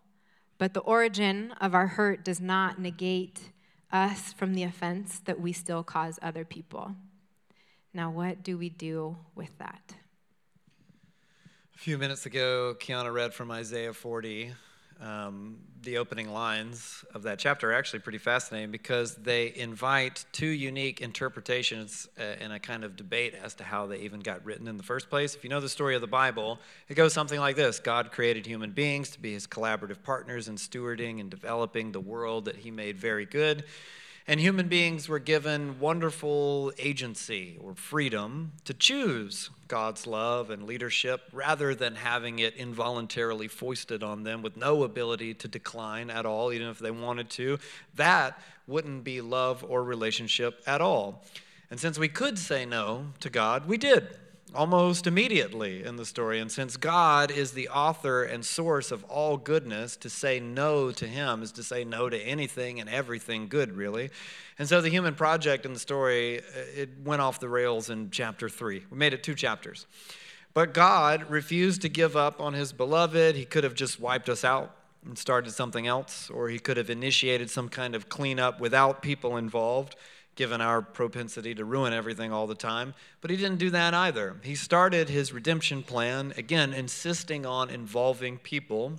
but 0.57 0.73
the 0.73 0.79
origin 0.81 1.53
of 1.59 1.75
our 1.75 1.87
hurt 1.87 2.23
does 2.23 2.39
not 2.39 2.79
negate 2.79 3.51
us 3.91 4.33
from 4.33 4.53
the 4.53 4.63
offense 4.63 5.19
that 5.25 5.39
we 5.39 5.51
still 5.51 5.83
cause 5.83 6.19
other 6.21 6.45
people. 6.45 6.95
Now, 7.93 8.11
what 8.11 8.43
do 8.43 8.57
we 8.57 8.69
do 8.69 9.17
with 9.35 9.57
that? 9.57 9.95
A 11.75 11.77
few 11.77 11.97
minutes 11.97 12.25
ago, 12.25 12.75
Kiana 12.79 13.11
read 13.11 13.33
from 13.33 13.51
Isaiah 13.51 13.93
40 13.93 14.53
um, 15.01 15.57
the 15.81 15.97
opening 15.97 16.29
lines 16.29 17.05
of 17.13 17.23
that 17.23 17.39
chapter 17.39 17.71
are 17.71 17.73
actually 17.73 17.99
pretty 17.99 18.17
fascinating 18.17 18.69
because 18.69 19.15
they 19.15 19.53
invite 19.55 20.25
two 20.31 20.47
unique 20.47 20.99
interpretations 20.99 22.07
uh, 22.19 22.43
in 22.43 22.51
a 22.51 22.59
kind 22.59 22.83
of 22.83 22.95
debate 22.95 23.33
as 23.41 23.53
to 23.55 23.63
how 23.63 23.87
they 23.87 23.99
even 23.99 24.19
got 24.19 24.43
written 24.43 24.67
in 24.67 24.77
the 24.77 24.83
first 24.83 25.09
place. 25.09 25.35
If 25.35 25.43
you 25.43 25.49
know 25.49 25.61
the 25.61 25.69
story 25.69 25.95
of 25.95 26.01
the 26.01 26.07
Bible, 26.07 26.59
it 26.89 26.95
goes 26.95 27.13
something 27.13 27.39
like 27.39 27.55
this 27.55 27.79
God 27.79 28.11
created 28.11 28.45
human 28.45 28.71
beings 28.71 29.09
to 29.11 29.21
be 29.21 29.33
his 29.33 29.47
collaborative 29.47 30.03
partners 30.03 30.49
in 30.49 30.55
stewarding 30.55 31.19
and 31.21 31.29
developing 31.29 31.91
the 31.91 32.01
world 32.01 32.45
that 32.45 32.57
he 32.57 32.71
made 32.71 32.97
very 32.97 33.25
good. 33.25 33.63
And 34.29 34.39
human 34.39 34.67
beings 34.67 35.09
were 35.09 35.17
given 35.17 35.79
wonderful 35.79 36.71
agency 36.77 37.57
or 37.59 37.73
freedom 37.73 38.51
to 38.65 38.75
choose 38.75 39.49
God's 39.67 40.05
love 40.05 40.51
and 40.51 40.67
leadership 40.67 41.21
rather 41.33 41.73
than 41.73 41.95
having 41.95 42.37
it 42.37 42.55
involuntarily 42.55 43.47
foisted 43.47 44.03
on 44.03 44.21
them 44.21 44.43
with 44.43 44.55
no 44.55 44.83
ability 44.83 45.33
to 45.33 45.47
decline 45.47 46.11
at 46.11 46.27
all, 46.27 46.53
even 46.53 46.67
if 46.67 46.77
they 46.77 46.91
wanted 46.91 47.31
to. 47.31 47.57
That 47.95 48.39
wouldn't 48.67 49.03
be 49.03 49.19
love 49.19 49.65
or 49.67 49.83
relationship 49.83 50.61
at 50.67 50.79
all. 50.79 51.25
And 51.71 51.79
since 51.79 51.97
we 51.97 52.07
could 52.07 52.37
say 52.37 52.67
no 52.67 53.07
to 53.21 53.31
God, 53.31 53.67
we 53.67 53.79
did 53.79 54.09
almost 54.53 55.07
immediately 55.07 55.83
in 55.83 55.95
the 55.95 56.05
story. 56.05 56.39
And 56.39 56.51
since 56.51 56.77
God 56.77 57.31
is 57.31 57.51
the 57.51 57.69
author 57.69 58.23
and 58.23 58.45
source 58.45 58.91
of 58.91 59.03
all 59.05 59.37
goodness, 59.37 59.95
to 59.97 60.09
say 60.09 60.39
no 60.39 60.91
to 60.91 61.07
Him 61.07 61.41
is 61.41 61.51
to 61.53 61.63
say 61.63 61.83
no 61.83 62.09
to 62.09 62.17
anything 62.17 62.79
and 62.79 62.89
everything 62.89 63.47
good, 63.47 63.73
really. 63.73 64.09
And 64.57 64.67
so 64.67 64.81
the 64.81 64.89
human 64.89 65.15
project 65.15 65.65
in 65.65 65.73
the 65.73 65.79
story, 65.79 66.39
uh, 66.39 66.43
it 66.75 66.89
went 67.03 67.21
off 67.21 67.39
the 67.39 67.49
rails 67.49 67.89
in 67.89 68.11
chapter 68.11 68.49
three. 68.49 68.83
We 68.89 68.97
made 68.97 69.13
it 69.13 69.23
two 69.23 69.35
chapters. 69.35 69.85
But 70.53 70.73
God 70.73 71.29
refused 71.29 71.81
to 71.83 71.89
give 71.89 72.17
up 72.17 72.41
on 72.41 72.53
His 72.53 72.73
beloved. 72.73 73.35
He 73.35 73.45
could 73.45 73.63
have 73.63 73.75
just 73.75 73.99
wiped 73.99 74.29
us 74.29 74.43
out 74.43 74.75
and 75.05 75.17
started 75.17 75.51
something 75.51 75.87
else, 75.87 76.29
or 76.29 76.49
He 76.49 76.59
could 76.59 76.77
have 76.77 76.89
initiated 76.89 77.49
some 77.49 77.69
kind 77.69 77.95
of 77.95 78.09
cleanup 78.09 78.59
without 78.59 79.01
people 79.01 79.37
involved 79.37 79.95
given 80.39 80.61
our 80.61 80.81
propensity 80.81 81.53
to 81.53 81.65
ruin 81.65 81.91
everything 81.91 82.31
all 82.31 82.47
the 82.47 82.55
time. 82.55 82.93
But 83.19 83.29
he 83.29 83.35
didn't 83.35 83.57
do 83.57 83.71
that 83.71 83.93
either. 83.93 84.37
He 84.41 84.55
started 84.55 85.09
his 85.09 85.33
redemption 85.33 85.83
plan, 85.83 86.33
again, 86.37 86.73
insisting 86.73 87.45
on 87.45 87.69
involving 87.69 88.37
people. 88.37 88.93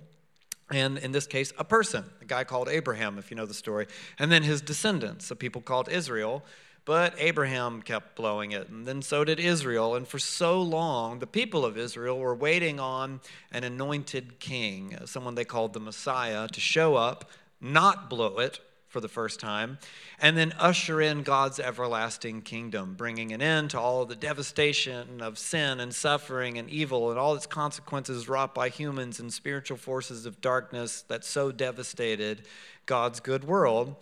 And 0.71 0.99
in 0.99 1.13
this 1.13 1.27
case, 1.27 1.51
a 1.57 1.65
person, 1.65 2.05
a 2.21 2.27
guy 2.27 2.45
called 2.45 2.69
Abraham, 2.69 3.17
if 3.17 3.31
you 3.31 3.39
know 3.39 3.47
the 3.47 3.55
story. 3.55 3.87
And 4.19 4.31
then 4.31 4.43
his 4.43 4.61
descendants, 4.61 5.31
a 5.31 5.35
people 5.35 5.63
called 5.63 5.89
Israel. 5.89 6.45
But 6.85 7.15
Abraham 7.17 7.81
kept 7.81 8.17
blowing 8.17 8.53
it, 8.53 8.69
and 8.69 8.85
then 8.85 9.01
so 9.01 9.25
did 9.25 9.41
Israel. 9.41 9.95
And 9.95 10.07
for 10.07 10.19
so 10.19 10.61
long, 10.61 11.21
the 11.21 11.27
people 11.27 11.65
of 11.65 11.79
Israel 11.79 12.19
were 12.19 12.35
waiting 12.35 12.79
on 12.79 13.21
an 13.51 13.65
anointed 13.65 14.41
king, 14.41 14.99
someone 15.07 15.37
they 15.37 15.45
called 15.47 15.73
the 15.73 15.81
Messiah, 15.81 16.49
to 16.49 16.61
show 16.61 16.97
up, 16.97 17.31
not 17.63 18.11
blow 18.11 18.39
it, 18.39 18.61
for 18.91 19.01
the 19.01 19.09
first 19.09 19.39
time, 19.39 19.79
and 20.21 20.37
then 20.37 20.53
usher 20.59 21.01
in 21.01 21.23
God's 21.23 21.61
everlasting 21.61 22.43
kingdom, 22.43 22.95
bringing 22.95 23.33
an 23.33 23.41
end 23.41 23.71
to 23.71 23.79
all 23.79 24.05
the 24.05 24.17
devastation 24.17 25.23
of 25.23 25.39
sin 25.39 25.79
and 25.79 25.95
suffering 25.95 26.59
and 26.59 26.69
evil 26.69 27.09
and 27.11 27.19
all 27.19 27.37
its 27.37 27.47
consequences 27.47 28.29
wrought 28.29 28.53
by 28.53 28.69
humans 28.69 29.21
and 29.21 29.33
spiritual 29.33 29.77
forces 29.77 30.27
of 30.27 30.41
darkness 30.41 31.03
that 31.03 31.25
so 31.25 31.53
devastated 31.53 32.43
God's 32.87 33.21
good 33.21 33.45
world. 33.45 33.95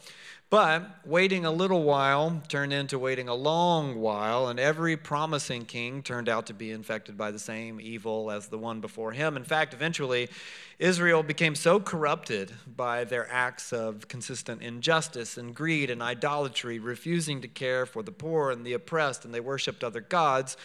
But 0.51 1.05
waiting 1.05 1.45
a 1.45 1.51
little 1.51 1.83
while 1.83 2.41
turned 2.49 2.73
into 2.73 2.99
waiting 2.99 3.29
a 3.29 3.35
long 3.35 4.01
while, 4.01 4.49
and 4.49 4.59
every 4.59 4.97
promising 4.97 5.67
king 5.67 6.03
turned 6.03 6.27
out 6.27 6.47
to 6.47 6.55
be 6.55 6.71
infected 6.71 7.19
by 7.19 7.31
the 7.31 7.39
same 7.39 7.79
evil 7.83 8.31
as 8.31 8.49
the 8.49 8.57
one 8.57 8.81
before 8.81 9.13
him. 9.13 9.37
In 9.37 9.45
fact, 9.45 9.75
eventually, 9.75 10.31
Israel 10.79 11.23
became 11.23 11.55
so 11.55 11.79
corrupted 11.79 12.51
by 12.67 13.05
their 13.05 13.31
acts 13.31 13.75
of 13.75 14.09
consistent 14.09 14.63
injustice 14.63 15.37
and 15.37 15.55
greed 15.55 15.91
and 15.91 16.03
idolatry, 16.03 16.79
refusing 16.79 17.43
to 17.43 17.49
care 17.49 17.85
for 17.85 18.03
the 18.03 18.13
poor 18.13 18.51
and 18.51 18.65
the 18.65 18.73
oppressed, 18.73 19.27
and 19.27 19.35
they 19.35 19.41
worshiped 19.41 19.85
other 19.85 20.01
gods. 20.01 20.57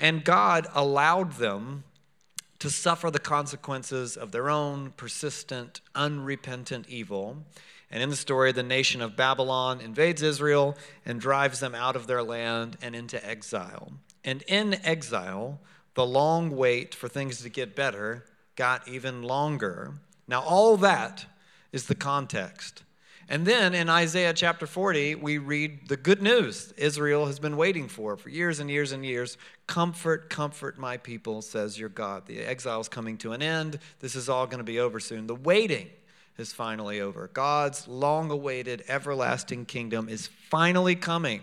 And 0.00 0.24
God 0.24 0.66
allowed 0.74 1.34
them 1.34 1.84
to 2.58 2.70
suffer 2.70 3.08
the 3.08 3.20
consequences 3.20 4.16
of 4.16 4.32
their 4.32 4.50
own 4.50 4.94
persistent, 4.96 5.80
unrepentant 5.94 6.88
evil. 6.88 7.44
And 7.90 8.02
in 8.02 8.10
the 8.10 8.16
story, 8.16 8.52
the 8.52 8.62
nation 8.62 9.00
of 9.00 9.16
Babylon 9.16 9.80
invades 9.80 10.22
Israel 10.22 10.76
and 11.06 11.20
drives 11.20 11.60
them 11.60 11.74
out 11.74 11.96
of 11.96 12.06
their 12.06 12.22
land 12.22 12.76
and 12.82 12.94
into 12.94 13.24
exile. 13.26 13.92
And 14.24 14.42
in 14.42 14.74
exile, 14.84 15.58
the 15.94 16.04
long 16.04 16.54
wait 16.54 16.94
for 16.94 17.08
things 17.08 17.40
to 17.42 17.48
get 17.48 17.74
better 17.74 18.24
got 18.56 18.86
even 18.86 19.22
longer. 19.22 19.94
Now, 20.26 20.42
all 20.42 20.76
that 20.78 21.24
is 21.72 21.86
the 21.86 21.94
context. 21.94 22.82
And 23.30 23.46
then 23.46 23.74
in 23.74 23.90
Isaiah 23.90 24.32
chapter 24.32 24.66
40, 24.66 25.16
we 25.16 25.36
read 25.36 25.88
the 25.88 25.98
good 25.98 26.22
news 26.22 26.72
Israel 26.76 27.26
has 27.26 27.38
been 27.38 27.56
waiting 27.56 27.88
for 27.88 28.16
for 28.16 28.30
years 28.30 28.58
and 28.58 28.70
years 28.70 28.92
and 28.92 29.04
years. 29.04 29.36
Comfort, 29.66 30.30
comfort 30.30 30.78
my 30.78 30.96
people, 30.96 31.42
says 31.42 31.78
your 31.78 31.90
God. 31.90 32.26
The 32.26 32.40
exile 32.40 32.80
is 32.80 32.88
coming 32.88 33.18
to 33.18 33.32
an 33.32 33.42
end. 33.42 33.78
This 34.00 34.14
is 34.14 34.28
all 34.30 34.46
going 34.46 34.58
to 34.58 34.64
be 34.64 34.80
over 34.80 34.98
soon. 34.98 35.26
The 35.26 35.34
waiting 35.34 35.88
is 36.38 36.52
finally 36.52 37.00
over. 37.00 37.28
God's 37.32 37.88
long 37.88 38.30
awaited 38.30 38.84
everlasting 38.88 39.66
kingdom 39.66 40.08
is 40.08 40.28
finally 40.48 40.94
coming. 40.94 41.42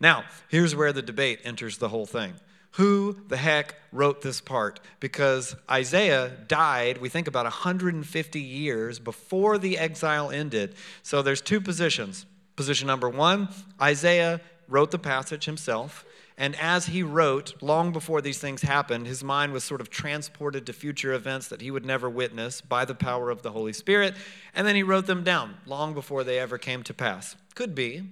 Now, 0.00 0.24
here's 0.48 0.74
where 0.74 0.92
the 0.92 1.02
debate 1.02 1.40
enters 1.44 1.78
the 1.78 1.90
whole 1.90 2.06
thing. 2.06 2.34
Who 2.72 3.18
the 3.28 3.36
heck 3.36 3.76
wrote 3.92 4.22
this 4.22 4.40
part? 4.40 4.80
Because 4.98 5.54
Isaiah 5.70 6.30
died, 6.48 6.98
we 6.98 7.08
think 7.08 7.28
about 7.28 7.44
150 7.44 8.40
years 8.40 8.98
before 8.98 9.58
the 9.58 9.78
exile 9.78 10.30
ended. 10.30 10.74
So 11.02 11.22
there's 11.22 11.40
two 11.40 11.60
positions. 11.60 12.26
Position 12.56 12.86
number 12.86 13.08
one 13.08 13.48
Isaiah 13.80 14.40
wrote 14.68 14.90
the 14.90 14.98
passage 14.98 15.44
himself. 15.44 16.04
And 16.36 16.56
as 16.56 16.86
he 16.86 17.02
wrote, 17.02 17.54
long 17.62 17.92
before 17.92 18.20
these 18.20 18.38
things 18.38 18.62
happened, 18.62 19.06
his 19.06 19.22
mind 19.22 19.52
was 19.52 19.62
sort 19.62 19.80
of 19.80 19.88
transported 19.88 20.66
to 20.66 20.72
future 20.72 21.12
events 21.12 21.46
that 21.48 21.60
he 21.60 21.70
would 21.70 21.86
never 21.86 22.10
witness 22.10 22.60
by 22.60 22.84
the 22.84 22.94
power 22.94 23.30
of 23.30 23.42
the 23.42 23.52
Holy 23.52 23.72
Spirit. 23.72 24.14
And 24.54 24.66
then 24.66 24.74
he 24.74 24.82
wrote 24.82 25.06
them 25.06 25.22
down 25.22 25.56
long 25.64 25.94
before 25.94 26.24
they 26.24 26.40
ever 26.40 26.58
came 26.58 26.82
to 26.84 26.94
pass. 26.94 27.36
Could 27.54 27.74
be. 27.74 28.02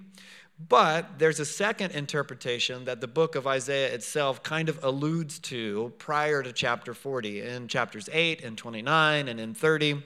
But 0.69 1.19
there's 1.19 1.41
a 1.41 1.45
second 1.45 1.91
interpretation 1.91 2.85
that 2.85 3.01
the 3.01 3.07
book 3.07 3.35
of 3.35 3.45
Isaiah 3.45 3.93
itself 3.93 4.43
kind 4.43 4.69
of 4.69 4.81
alludes 4.83 5.39
to 5.39 5.91
prior 5.97 6.41
to 6.43 6.53
chapter 6.53 6.93
40. 6.93 7.41
In 7.41 7.67
chapters 7.67 8.07
8 8.11 8.43
and 8.43 8.57
29 8.57 9.27
and 9.27 9.39
in 9.39 9.53
30, 9.53 10.01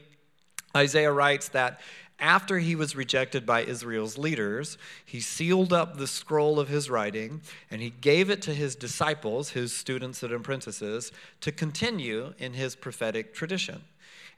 Isaiah 0.76 1.12
writes 1.12 1.50
that 1.50 1.82
after 2.20 2.60
he 2.60 2.76
was 2.76 2.96
rejected 2.96 3.46
by 3.46 3.64
Israel's 3.64 4.18
leaders, 4.18 4.78
he 5.06 5.20
sealed 5.20 5.72
up 5.72 5.98
the 5.98 6.08
scroll 6.08 6.60
of 6.60 6.68
his 6.68 6.90
writing 6.90 7.42
and 7.70 7.82
he 7.82 7.92
gave 7.92 8.30
it 8.30 8.42
to 8.44 8.54
his 8.54 8.76
disciples, 8.76 9.52
his 9.52 9.74
students 9.74 10.24
and 10.24 10.34
apprentices, 10.34 11.12
to 11.42 11.52
continue 11.52 12.34
in 12.40 12.54
his 12.54 12.76
prophetic 12.76 13.34
tradition. 13.34 13.84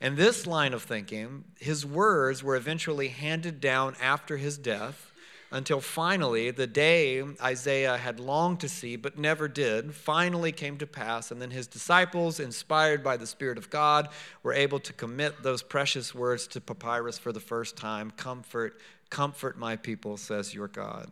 And 0.01 0.17
this 0.17 0.47
line 0.47 0.73
of 0.73 0.83
thinking, 0.83 1.43
his 1.59 1.85
words 1.85 2.43
were 2.43 2.55
eventually 2.55 3.09
handed 3.09 3.59
down 3.59 3.95
after 4.01 4.37
his 4.37 4.57
death 4.57 5.08
until 5.51 5.81
finally 5.81 6.51
the 6.51 6.67
day 6.67 7.23
Isaiah 7.41 7.97
had 7.97 8.19
longed 8.19 8.59
to 8.59 8.69
see 8.69 8.95
but 8.95 9.17
never 9.17 9.47
did 9.47 9.95
finally 9.95 10.51
came 10.51 10.77
to 10.77 10.87
pass. 10.87 11.31
And 11.31 11.41
then 11.41 11.51
his 11.51 11.67
disciples, 11.67 12.39
inspired 12.39 13.03
by 13.03 13.17
the 13.17 13.27
Spirit 13.27 13.57
of 13.57 13.69
God, 13.69 14.09
were 14.43 14.53
able 14.53 14.79
to 14.79 14.93
commit 14.93 15.41
those 15.41 15.63
precious 15.63 16.13
words 16.13 16.47
to 16.47 16.61
papyrus 16.61 17.17
for 17.17 17.31
the 17.31 17.39
first 17.39 17.77
time 17.77 18.11
Comfort, 18.11 18.79
comfort 19.09 19.57
my 19.57 19.75
people, 19.75 20.17
says 20.17 20.53
your 20.53 20.67
God. 20.67 21.11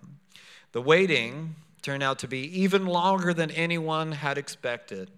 The 0.71 0.81
waiting 0.81 1.55
turned 1.81 2.03
out 2.03 2.19
to 2.19 2.27
be 2.27 2.61
even 2.61 2.85
longer 2.85 3.33
than 3.33 3.49
anyone 3.51 4.11
had 4.11 4.37
expected. 4.37 5.09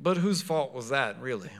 But 0.00 0.16
whose 0.16 0.42
fault 0.42 0.72
was 0.72 0.88
that, 0.88 1.20
really? 1.20 1.50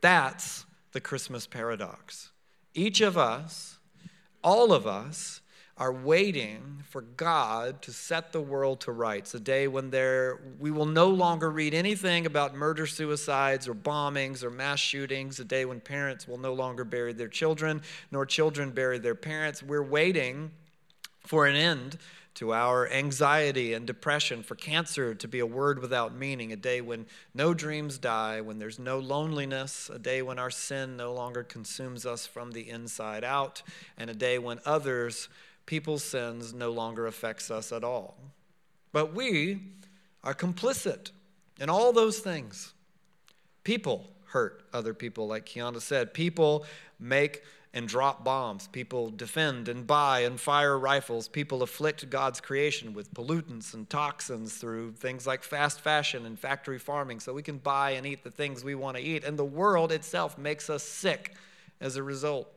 That's 0.00 0.66
the 0.92 1.00
Christmas 1.00 1.46
paradox. 1.46 2.30
Each 2.74 3.00
of 3.00 3.16
us, 3.16 3.78
all 4.42 4.72
of 4.72 4.86
us, 4.86 5.41
are 5.82 5.92
waiting 5.92 6.80
for 6.88 7.02
God 7.02 7.82
to 7.82 7.92
set 7.92 8.30
the 8.30 8.40
world 8.40 8.78
to 8.82 8.92
rights, 8.92 9.34
a 9.34 9.40
day 9.40 9.66
when 9.66 9.90
there, 9.90 10.38
we 10.60 10.70
will 10.70 10.86
no 10.86 11.08
longer 11.08 11.50
read 11.50 11.74
anything 11.74 12.24
about 12.24 12.54
murder 12.54 12.86
suicides 12.86 13.66
or 13.66 13.74
bombings 13.74 14.44
or 14.44 14.50
mass 14.50 14.78
shootings, 14.78 15.40
a 15.40 15.44
day 15.44 15.64
when 15.64 15.80
parents 15.80 16.28
will 16.28 16.38
no 16.38 16.54
longer 16.54 16.84
bury 16.84 17.12
their 17.12 17.26
children, 17.26 17.82
nor 18.12 18.24
children 18.24 18.70
bury 18.70 19.00
their 19.00 19.16
parents. 19.16 19.60
We're 19.60 19.82
waiting 19.82 20.52
for 21.26 21.48
an 21.48 21.56
end 21.56 21.98
to 22.34 22.52
our 22.52 22.88
anxiety 22.88 23.74
and 23.74 23.84
depression, 23.84 24.44
for 24.44 24.54
cancer 24.54 25.16
to 25.16 25.26
be 25.26 25.40
a 25.40 25.46
word 25.46 25.80
without 25.80 26.14
meaning, 26.14 26.52
a 26.52 26.56
day 26.56 26.80
when 26.80 27.06
no 27.34 27.54
dreams 27.54 27.98
die, 27.98 28.40
when 28.40 28.60
there's 28.60 28.78
no 28.78 29.00
loneliness, 29.00 29.90
a 29.92 29.98
day 29.98 30.22
when 30.22 30.38
our 30.38 30.50
sin 30.50 30.96
no 30.96 31.12
longer 31.12 31.42
consumes 31.42 32.06
us 32.06 32.24
from 32.24 32.52
the 32.52 32.70
inside 32.70 33.24
out, 33.24 33.64
and 33.98 34.08
a 34.08 34.14
day 34.14 34.38
when 34.38 34.60
others 34.64 35.28
people's 35.66 36.04
sins 36.04 36.52
no 36.52 36.70
longer 36.70 37.06
affects 37.06 37.50
us 37.50 37.72
at 37.72 37.84
all. 37.84 38.16
But 38.92 39.14
we 39.14 39.60
are 40.22 40.34
complicit 40.34 41.10
in 41.60 41.70
all 41.70 41.92
those 41.92 42.18
things. 42.18 42.72
People 43.64 44.10
hurt 44.26 44.64
other 44.72 44.94
people, 44.94 45.26
like 45.26 45.46
Kiana 45.46 45.80
said. 45.80 46.14
People 46.14 46.64
make 46.98 47.42
and 47.74 47.88
drop 47.88 48.22
bombs. 48.22 48.68
People 48.68 49.10
defend 49.10 49.68
and 49.68 49.86
buy 49.86 50.20
and 50.20 50.38
fire 50.38 50.78
rifles. 50.78 51.26
People 51.28 51.62
afflict 51.62 52.10
God's 52.10 52.40
creation 52.40 52.92
with 52.92 53.14
pollutants 53.14 53.72
and 53.72 53.88
toxins 53.88 54.54
through 54.54 54.92
things 54.92 55.26
like 55.26 55.42
fast 55.42 55.80
fashion 55.80 56.26
and 56.26 56.38
factory 56.38 56.78
farming 56.78 57.20
so 57.20 57.32
we 57.32 57.42
can 57.42 57.58
buy 57.58 57.92
and 57.92 58.06
eat 58.06 58.24
the 58.24 58.30
things 58.30 58.62
we 58.62 58.74
want 58.74 58.96
to 58.96 59.02
eat. 59.02 59.24
And 59.24 59.38
the 59.38 59.44
world 59.44 59.90
itself 59.90 60.36
makes 60.36 60.68
us 60.68 60.82
sick 60.82 61.34
as 61.80 61.96
a 61.96 62.02
result. 62.02 62.52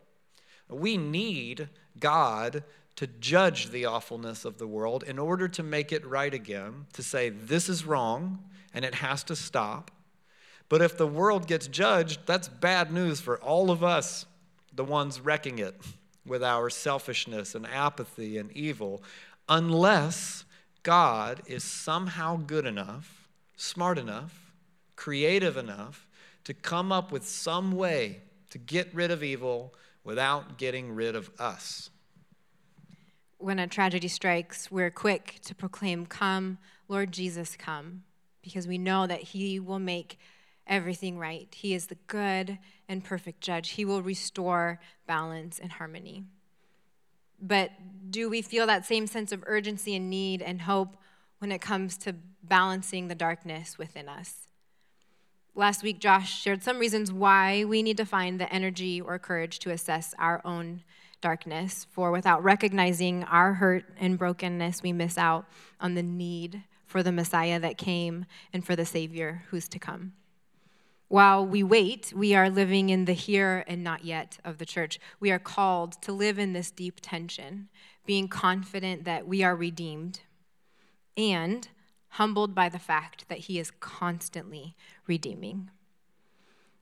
We 0.70 0.98
need 0.98 1.70
God 2.00 2.64
to 2.96 3.08
judge 3.08 3.70
the 3.70 3.86
awfulness 3.86 4.46
of 4.46 4.58
the 4.58 4.68
world 4.68 5.04
in 5.04 5.20
order 5.20 5.48
to 5.50 5.64
make 5.64 5.92
it 5.92 6.06
right 6.06 6.34
again, 6.34 6.86
to 6.94 7.04
say 7.04 7.30
this 7.30 7.68
is 7.68 7.86
wrong 7.86 8.40
and 8.74 8.86
it 8.86 8.96
has 8.96 9.24
to 9.24 9.36
stop. 9.36 9.92
But 10.70 10.82
if 10.82 10.98
the 10.98 11.08
world 11.08 11.48
gets 11.48 11.68
judged, 11.68 12.22
that's 12.26 12.48
bad 12.48 12.92
news 12.92 13.20
for 13.20 13.38
all 13.38 13.70
of 13.70 13.84
us, 13.84 14.26
the 14.74 14.84
ones 14.84 15.20
wrecking 15.20 15.60
it 15.60 15.76
with 16.26 16.44
our 16.44 16.70
selfishness 16.70 17.54
and 17.54 17.68
apathy 17.68 18.38
and 18.38 18.52
evil, 18.54 19.04
unless 19.48 20.44
God 20.82 21.42
is 21.46 21.64
somehow 21.64 22.38
good 22.38 22.66
enough, 22.66 23.30
smart 23.58 23.98
enough, 23.98 24.52
creative 24.96 25.58
enough 25.58 26.08
to 26.46 26.54
come 26.54 26.92
up 26.92 27.12
with 27.12 27.28
some 27.28 27.74
way 27.74 28.22
to 28.50 28.58
get 28.58 28.94
rid 28.94 29.12
of 29.12 29.24
evil 29.24 29.74
without 30.04 30.58
getting 30.58 30.96
rid 30.96 31.16
of 31.16 31.30
us 31.40 31.90
when 33.46 33.60
a 33.60 33.68
tragedy 33.68 34.08
strikes, 34.08 34.72
we're 34.72 34.90
quick 34.90 35.38
to 35.44 35.54
proclaim, 35.54 36.08
Come, 36.08 36.58
Lord 36.88 37.12
Jesus, 37.12 37.56
come, 37.56 38.02
because 38.42 38.68
we 38.68 38.80
know 38.80 39.06
that 39.06 39.22
He 39.22 39.60
will 39.60 39.78
make 39.78 40.18
everything 40.66 41.20
right. 41.20 41.48
He 41.56 41.76
is 41.76 41.86
the 41.86 41.98
good 42.08 42.58
and 42.90 43.04
perfect 43.04 43.42
judge, 43.42 43.70
He 43.70 43.86
will 43.86 44.02
restore 44.02 44.80
balance 45.06 45.60
and 45.60 45.74
harmony. 45.74 46.24
But 47.40 47.70
do 48.10 48.32
we 48.32 48.42
feel 48.42 48.66
that 48.66 48.84
same 48.84 49.06
sense 49.06 49.32
of 49.32 49.44
urgency 49.46 49.96
and 49.96 50.10
need 50.10 50.42
and 50.42 50.64
hope 50.64 50.98
when 51.38 51.52
it 51.52 51.62
comes 51.62 52.00
to 52.00 52.16
balancing 52.42 53.10
the 53.10 53.16
darkness 53.16 53.78
within 53.78 54.10
us? 54.10 54.48
Last 55.54 55.84
week, 55.84 56.00
Josh 56.00 56.42
shared 56.42 56.64
some 56.64 56.80
reasons 56.80 57.14
why 57.14 57.64
we 57.64 57.84
need 57.84 57.98
to 57.98 58.06
find 58.06 58.42
the 58.42 58.52
energy 58.52 59.00
or 59.00 59.20
courage 59.20 59.60
to 59.60 59.70
assess 59.70 60.16
our 60.18 60.42
own 60.44 60.82
darkness, 61.26 61.88
for 61.90 62.12
without 62.12 62.44
recognizing 62.44 63.24
our 63.24 63.56
hurt 63.56 63.84
and 64.00 64.16
brokenness, 64.16 64.84
we 64.84 64.94
miss 64.94 65.18
out 65.18 65.48
on 65.82 65.96
the 65.96 66.04
need 66.04 66.62
for 66.86 67.02
the 67.02 67.12
Messiah 67.12 67.60
that 67.60 67.80
came 67.80 68.28
and 68.54 68.64
for 68.64 68.76
the 68.76 68.86
Savior 68.86 69.42
who's 69.50 69.68
to 69.70 69.80
come. 69.80 70.14
While 71.08 71.44
we 71.44 71.64
wait, 71.64 72.14
we 72.16 72.36
are 72.36 72.48
living 72.48 72.92
in 72.92 73.06
the 73.06 73.14
here 73.14 73.64
and 73.68 73.84
not 73.84 74.06
yet 74.06 74.38
of 74.46 74.60
the 74.60 74.68
church. 74.68 75.00
We 75.20 75.32
are 75.32 75.40
called 75.40 76.00
to 76.04 76.14
live 76.14 76.38
in 76.38 76.54
this 76.54 76.70
deep 76.70 77.00
tension, 77.02 77.70
being 78.06 78.28
confident 78.28 79.04
that 79.06 79.28
we 79.28 79.42
are 79.42 79.56
redeemed 79.56 80.20
and 81.18 81.68
humbled 82.10 82.54
by 82.54 82.70
the 82.70 82.78
fact 82.78 83.28
that 83.30 83.40
He 83.40 83.58
is 83.58 83.72
constantly 83.72 84.76
redeeming. 85.08 85.72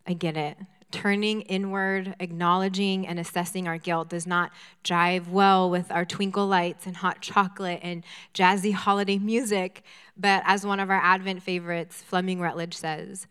I 0.06 0.12
get 0.12 0.36
it 0.36 0.58
turning 0.94 1.42
inward, 1.42 2.16
acknowledging 2.20 3.06
and 3.06 3.20
assessing 3.20 3.68
our 3.68 3.78
guilt 3.78 4.10
does 4.10 4.26
not 4.26 4.52
jive 4.84 5.28
well 5.28 5.70
with 5.70 5.92
our 5.92 6.06
twinkle 6.06 6.48
lights 6.48 6.86
and 6.86 6.96
hot 6.96 7.20
chocolate 7.20 7.80
and 7.84 8.06
jazzy 8.34 8.72
holiday 8.72 9.18
music. 9.18 9.84
But 10.16 10.44
as 10.46 10.66
one 10.66 10.80
of 10.80 10.90
our 10.90 11.02
Advent 11.02 11.44
favorites, 11.44 12.02
Fleming 12.02 12.40
Rutledge 12.40 12.78
says, 12.78 13.28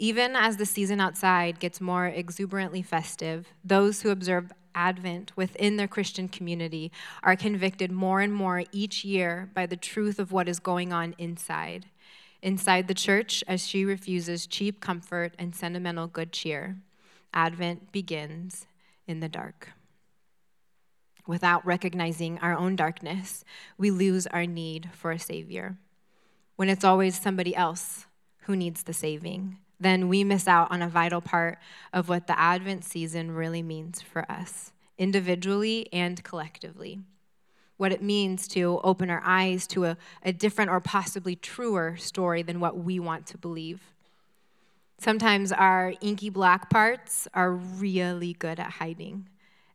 even 0.00 0.36
as 0.36 0.56
the 0.58 0.66
season 0.66 1.00
outside 1.00 1.58
gets 1.58 1.80
more 1.80 2.06
exuberantly 2.06 2.82
festive, 2.82 3.48
those 3.64 4.02
who 4.02 4.10
observe 4.10 4.52
Advent 4.74 5.36
within 5.36 5.76
their 5.76 5.88
Christian 5.88 6.28
community 6.28 6.92
are 7.22 7.34
convicted 7.36 7.90
more 7.90 8.20
and 8.20 8.32
more 8.32 8.64
each 8.70 9.04
year 9.04 9.50
by 9.54 9.66
the 9.66 9.76
truth 9.76 10.18
of 10.18 10.30
what 10.30 10.48
is 10.48 10.60
going 10.60 10.92
on 10.92 11.14
inside. 11.18 11.86
Inside 12.42 12.86
the 12.86 12.94
church, 12.94 13.42
as 13.48 13.66
she 13.66 13.84
refuses 13.84 14.46
cheap 14.46 14.80
comfort 14.80 15.34
and 15.38 15.54
sentimental 15.54 16.06
good 16.06 16.32
cheer. 16.32 16.76
Advent 17.32 17.92
begins 17.92 18.66
in 19.06 19.20
the 19.20 19.28
dark. 19.28 19.70
Without 21.26 21.64
recognizing 21.66 22.38
our 22.38 22.56
own 22.56 22.74
darkness, 22.74 23.44
we 23.76 23.90
lose 23.90 24.26
our 24.28 24.46
need 24.46 24.90
for 24.92 25.10
a 25.10 25.18
Savior. 25.18 25.76
When 26.56 26.68
it's 26.68 26.84
always 26.84 27.20
somebody 27.20 27.54
else 27.54 28.06
who 28.42 28.56
needs 28.56 28.82
the 28.82 28.94
saving, 28.94 29.58
then 29.78 30.08
we 30.08 30.24
miss 30.24 30.48
out 30.48 30.70
on 30.70 30.82
a 30.82 30.88
vital 30.88 31.20
part 31.20 31.58
of 31.92 32.08
what 32.08 32.26
the 32.26 32.38
Advent 32.38 32.84
season 32.84 33.30
really 33.30 33.62
means 33.62 34.00
for 34.00 34.30
us, 34.30 34.72
individually 34.96 35.88
and 35.92 36.24
collectively. 36.24 37.00
What 37.76 37.92
it 37.92 38.02
means 38.02 38.48
to 38.48 38.80
open 38.82 39.08
our 39.08 39.22
eyes 39.24 39.66
to 39.68 39.84
a, 39.84 39.96
a 40.22 40.32
different 40.32 40.70
or 40.70 40.80
possibly 40.80 41.36
truer 41.36 41.96
story 41.96 42.42
than 42.42 42.58
what 42.58 42.78
we 42.78 42.98
want 42.98 43.26
to 43.26 43.38
believe. 43.38 43.92
Sometimes 44.98 45.52
our 45.52 45.94
inky 46.00 46.28
black 46.28 46.70
parts 46.70 47.28
are 47.32 47.52
really 47.52 48.32
good 48.32 48.58
at 48.58 48.72
hiding. 48.72 49.28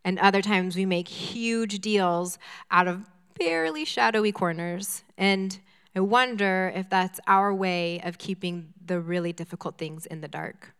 And 0.03 0.19
other 0.19 0.41
times 0.41 0.75
we 0.75 0.85
make 0.85 1.07
huge 1.07 1.79
deals 1.79 2.37
out 2.69 2.87
of 2.87 3.05
barely 3.39 3.85
shadowy 3.85 4.33
corners. 4.33 5.03
And 5.17 5.57
I 5.95 6.01
wonder 6.01 6.71
if 6.75 6.89
that's 6.89 7.21
our 7.25 7.53
way 7.53 8.01
of 8.03 8.17
keeping 8.17 8.73
the 8.85 8.99
really 8.99 9.31
difficult 9.31 9.77
things 9.77 10.05
in 10.05 10.19
the 10.19 10.27
dark. 10.27 10.73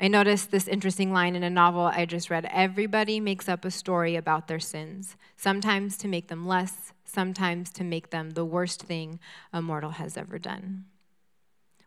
I 0.00 0.08
noticed 0.08 0.50
this 0.50 0.68
interesting 0.68 1.12
line 1.12 1.36
in 1.36 1.42
a 1.42 1.50
novel 1.50 1.82
I 1.86 2.04
just 2.04 2.30
read 2.30 2.46
Everybody 2.50 3.18
makes 3.18 3.48
up 3.48 3.64
a 3.64 3.70
story 3.70 4.14
about 4.16 4.46
their 4.46 4.60
sins, 4.60 5.16
sometimes 5.36 5.96
to 5.98 6.08
make 6.08 6.28
them 6.28 6.46
less, 6.46 6.92
sometimes 7.04 7.70
to 7.72 7.84
make 7.84 8.10
them 8.10 8.30
the 8.30 8.44
worst 8.44 8.82
thing 8.82 9.18
a 9.52 9.62
mortal 9.62 9.92
has 9.92 10.16
ever 10.16 10.38
done. 10.38 10.84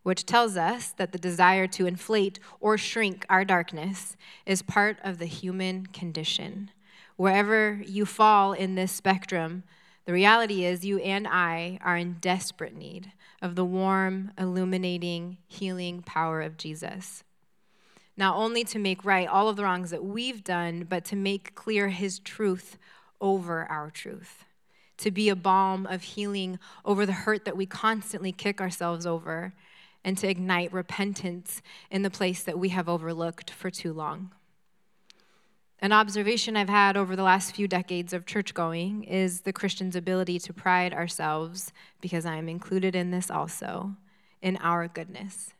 Which 0.02 0.24
tells 0.24 0.56
us 0.56 0.92
that 0.92 1.12
the 1.12 1.18
desire 1.18 1.66
to 1.68 1.86
inflate 1.86 2.38
or 2.58 2.78
shrink 2.78 3.26
our 3.28 3.44
darkness 3.44 4.16
is 4.46 4.62
part 4.62 4.98
of 5.04 5.18
the 5.18 5.26
human 5.26 5.86
condition. 5.86 6.70
Wherever 7.16 7.80
you 7.86 8.06
fall 8.06 8.52
in 8.52 8.74
this 8.74 8.92
spectrum, 8.92 9.62
the 10.06 10.12
reality 10.12 10.64
is 10.64 10.84
you 10.84 10.98
and 11.00 11.28
I 11.28 11.78
are 11.84 11.96
in 11.96 12.16
desperate 12.20 12.74
need 12.74 13.12
of 13.42 13.56
the 13.56 13.64
warm, 13.64 14.32
illuminating, 14.38 15.36
healing 15.46 16.02
power 16.02 16.40
of 16.40 16.56
Jesus 16.56 17.22
not 18.20 18.36
only 18.36 18.62
to 18.64 18.78
make 18.78 19.02
right 19.02 19.26
all 19.26 19.48
of 19.48 19.56
the 19.56 19.64
wrongs 19.64 19.90
that 19.90 20.04
we've 20.04 20.44
done, 20.44 20.84
but 20.86 21.06
to 21.06 21.16
make 21.16 21.54
clear 21.54 21.88
his 21.88 22.18
truth 22.18 22.76
over 23.18 23.64
our 23.64 23.90
truth, 23.90 24.44
to 24.98 25.10
be 25.10 25.30
a 25.30 25.34
balm 25.34 25.86
of 25.86 26.02
healing 26.02 26.58
over 26.84 27.06
the 27.06 27.12
hurt 27.12 27.46
that 27.46 27.56
we 27.56 27.64
constantly 27.64 28.30
kick 28.30 28.60
ourselves 28.60 29.06
over, 29.06 29.54
and 30.04 30.16
to 30.18 30.28
ignite 30.28 30.72
repentance 30.72 31.62
in 31.90 32.02
the 32.02 32.10
place 32.10 32.42
that 32.42 32.58
we 32.58 32.70
have 32.70 32.88
overlooked 32.88 33.50
for 33.50 33.70
too 33.70 33.92
long. 33.92 34.32
An 35.78 35.92
observation 35.92 36.56
I've 36.56 36.68
had 36.68 36.96
over 36.96 37.16
the 37.16 37.22
last 37.22 37.54
few 37.54 37.66
decades 37.66 38.12
of 38.12 38.26
church 38.26 38.52
going 38.52 39.04
is 39.04 39.42
the 39.42 39.52
Christian's 39.52 39.96
ability 39.96 40.38
to 40.40 40.52
pride 40.52 40.92
ourselves, 40.92 41.72
because 42.00 42.26
I 42.26 42.36
am 42.36 42.48
included 42.48 42.94
in 42.94 43.10
this 43.10 43.30
also, 43.30 43.96
in 44.42 44.56
our 44.58 44.88
goodness 44.88 45.54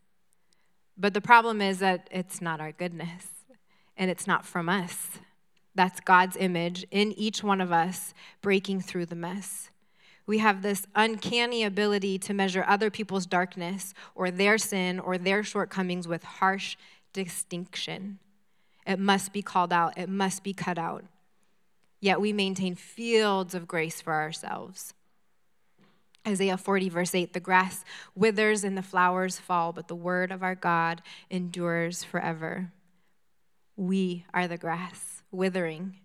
but 1.00 1.14
the 1.14 1.20
problem 1.22 1.62
is 1.62 1.79
that 1.79 2.09
it's 2.11 2.42
not 2.42 2.61
our 2.61 2.72
goodness 2.72 3.26
and 3.96 4.11
it's 4.11 4.26
not 4.26 4.44
from 4.44 4.68
us. 4.68 5.18
That's 5.74 5.98
God's 6.00 6.37
image 6.37 6.85
in 6.90 7.12
each 7.12 7.42
one 7.42 7.62
of 7.62 7.72
us 7.72 8.12
breaking 8.42 8.83
through 8.83 9.07
the 9.07 9.16
mess. 9.16 9.70
We 10.30 10.38
have 10.38 10.62
this 10.62 10.86
uncanny 10.94 11.64
ability 11.64 12.16
to 12.20 12.32
measure 12.32 12.64
other 12.64 12.88
people's 12.88 13.26
darkness 13.26 13.94
or 14.14 14.30
their 14.30 14.58
sin 14.58 15.00
or 15.00 15.18
their 15.18 15.42
shortcomings 15.42 16.06
with 16.06 16.22
harsh 16.22 16.76
distinction. 17.12 18.20
It 18.86 19.00
must 19.00 19.32
be 19.32 19.42
called 19.42 19.72
out, 19.72 19.98
it 19.98 20.08
must 20.08 20.44
be 20.44 20.52
cut 20.52 20.78
out. 20.78 21.02
Yet 21.98 22.20
we 22.20 22.32
maintain 22.32 22.76
fields 22.76 23.56
of 23.56 23.66
grace 23.66 24.00
for 24.00 24.12
ourselves. 24.12 24.94
Isaiah 26.24 26.56
40, 26.56 26.88
verse 26.90 27.12
8 27.12 27.32
The 27.32 27.40
grass 27.40 27.84
withers 28.14 28.62
and 28.62 28.78
the 28.78 28.82
flowers 28.82 29.40
fall, 29.40 29.72
but 29.72 29.88
the 29.88 29.96
word 29.96 30.30
of 30.30 30.44
our 30.44 30.54
God 30.54 31.02
endures 31.28 32.04
forever. 32.04 32.70
We 33.74 34.26
are 34.32 34.46
the 34.46 34.58
grass, 34.58 35.24
withering. 35.32 35.96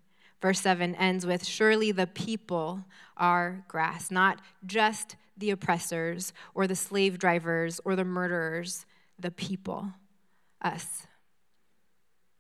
Verse 0.42 0.60
7 0.60 0.96
ends 0.96 1.26
with 1.26 1.46
Surely 1.46 1.92
the 1.92 2.08
people 2.08 2.86
are 3.18 3.64
grass, 3.68 4.12
not 4.12 4.42
just 4.66 5.16
the 5.38 5.50
oppressors 5.50 6.34
or 6.54 6.68
the 6.68 6.76
slave 6.76 7.18
drivers 7.20 7.80
or 7.84 7.96
the 7.96 8.06
murderers, 8.06 8.86
the 9.20 9.32
people, 9.32 9.94
us. 10.62 11.08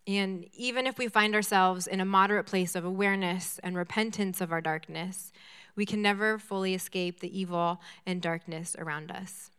And 0.07 0.47
even 0.53 0.85
if 0.85 0.97
we 0.97 1.07
find 1.07 1.33
ourselves 1.33 1.87
in 1.87 1.99
a 1.99 2.05
moderate 2.05 2.45
place 2.45 2.75
of 2.75 2.85
awareness 2.85 3.59
and 3.63 3.75
repentance 3.75 4.39
of 4.39 4.51
our 4.51 4.61
darkness, 4.61 5.31
we 5.75 5.85
can 5.85 6.01
never 6.01 6.37
fully 6.37 6.73
escape 6.73 7.19
the 7.19 7.37
evil 7.39 7.81
and 8.05 8.21
darkness 8.21 8.75
around 8.77 9.11
us. 9.11 9.49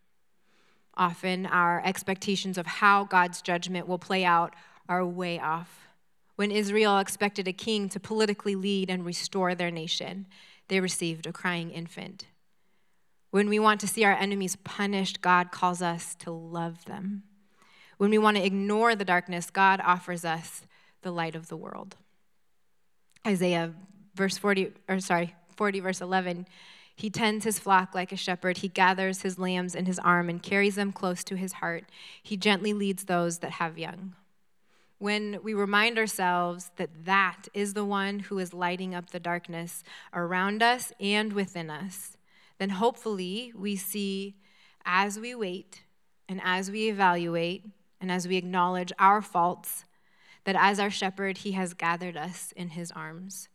Often, 0.94 1.46
our 1.46 1.82
expectations 1.84 2.56
of 2.56 2.66
how 2.66 3.04
God's 3.04 3.42
judgment 3.42 3.86
will 3.86 3.98
play 3.98 4.24
out 4.24 4.54
are 4.88 5.04
way 5.04 5.38
off. 5.38 5.88
When 6.36 6.50
Israel 6.50 6.98
expected 6.98 7.48
a 7.48 7.52
king 7.52 7.88
to 7.88 8.00
politically 8.00 8.54
lead 8.54 8.90
and 8.90 9.04
restore 9.04 9.54
their 9.54 9.70
nation, 9.70 10.26
they 10.68 10.80
received 10.80 11.26
a 11.26 11.32
crying 11.32 11.70
infant. 11.70 12.26
When 13.30 13.48
we 13.48 13.58
want 13.58 13.80
to 13.80 13.88
see 13.88 14.04
our 14.04 14.12
enemies 14.12 14.56
punished, 14.56 15.20
God 15.20 15.50
calls 15.50 15.82
us 15.82 16.14
to 16.16 16.30
love 16.30 16.84
them. 16.84 17.24
When 17.98 18.10
we 18.10 18.18
want 18.18 18.36
to 18.36 18.44
ignore 18.44 18.94
the 18.94 19.04
darkness, 19.04 19.50
God 19.50 19.80
offers 19.82 20.24
us 20.24 20.62
the 21.02 21.10
light 21.10 21.34
of 21.34 21.48
the 21.48 21.56
world. 21.56 21.96
Isaiah 23.26 23.74
verse 24.14 24.38
40 24.38 24.72
or 24.88 25.00
sorry, 25.00 25.34
40, 25.56 25.80
verse 25.80 26.00
11. 26.00 26.46
He 26.94 27.10
tends 27.10 27.44
his 27.44 27.58
flock 27.58 27.94
like 27.94 28.12
a 28.12 28.16
shepherd. 28.16 28.58
He 28.58 28.68
gathers 28.68 29.22
his 29.22 29.38
lambs 29.38 29.74
in 29.74 29.86
his 29.86 29.98
arm 29.98 30.28
and 30.30 30.42
carries 30.42 30.76
them 30.76 30.92
close 30.92 31.22
to 31.24 31.36
his 31.36 31.54
heart. 31.54 31.84
He 32.22 32.36
gently 32.36 32.72
leads 32.72 33.04
those 33.04 33.38
that 33.38 33.52
have 33.52 33.78
young. 33.78 34.14
When 34.98 35.40
we 35.42 35.52
remind 35.52 35.98
ourselves 35.98 36.70
that 36.76 37.04
that 37.04 37.48
is 37.52 37.74
the 37.74 37.84
one 37.84 38.20
who 38.20 38.38
is 38.38 38.54
lighting 38.54 38.94
up 38.94 39.10
the 39.10 39.20
darkness 39.20 39.84
around 40.14 40.62
us 40.62 40.92
and 40.98 41.34
within 41.34 41.68
us, 41.68 42.16
then 42.58 42.70
hopefully 42.70 43.52
we 43.54 43.76
see 43.76 44.36
as 44.86 45.18
we 45.18 45.34
wait 45.34 45.82
and 46.28 46.40
as 46.42 46.70
we 46.70 46.88
evaluate 46.88 47.64
and 48.00 48.10
as 48.10 48.26
we 48.26 48.36
acknowledge 48.36 48.92
our 48.98 49.20
faults, 49.20 49.84
that 50.44 50.56
as 50.58 50.80
our 50.80 50.90
shepherd, 50.90 51.38
he 51.38 51.52
has 51.52 51.74
gathered 51.74 52.16
us 52.16 52.52
in 52.52 52.70
his 52.70 52.90
arms. 52.92 53.48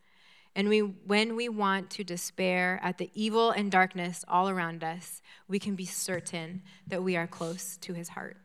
And 0.55 0.67
we, 0.67 0.79
when 0.79 1.35
we 1.35 1.47
want 1.47 1.89
to 1.91 2.03
despair 2.03 2.79
at 2.83 2.97
the 2.97 3.09
evil 3.13 3.51
and 3.51 3.71
darkness 3.71 4.25
all 4.27 4.49
around 4.49 4.83
us, 4.83 5.21
we 5.47 5.59
can 5.59 5.75
be 5.75 5.85
certain 5.85 6.61
that 6.85 7.03
we 7.03 7.15
are 7.15 7.27
close 7.27 7.77
to 7.77 7.93
his 7.93 8.09
heart. 8.09 8.37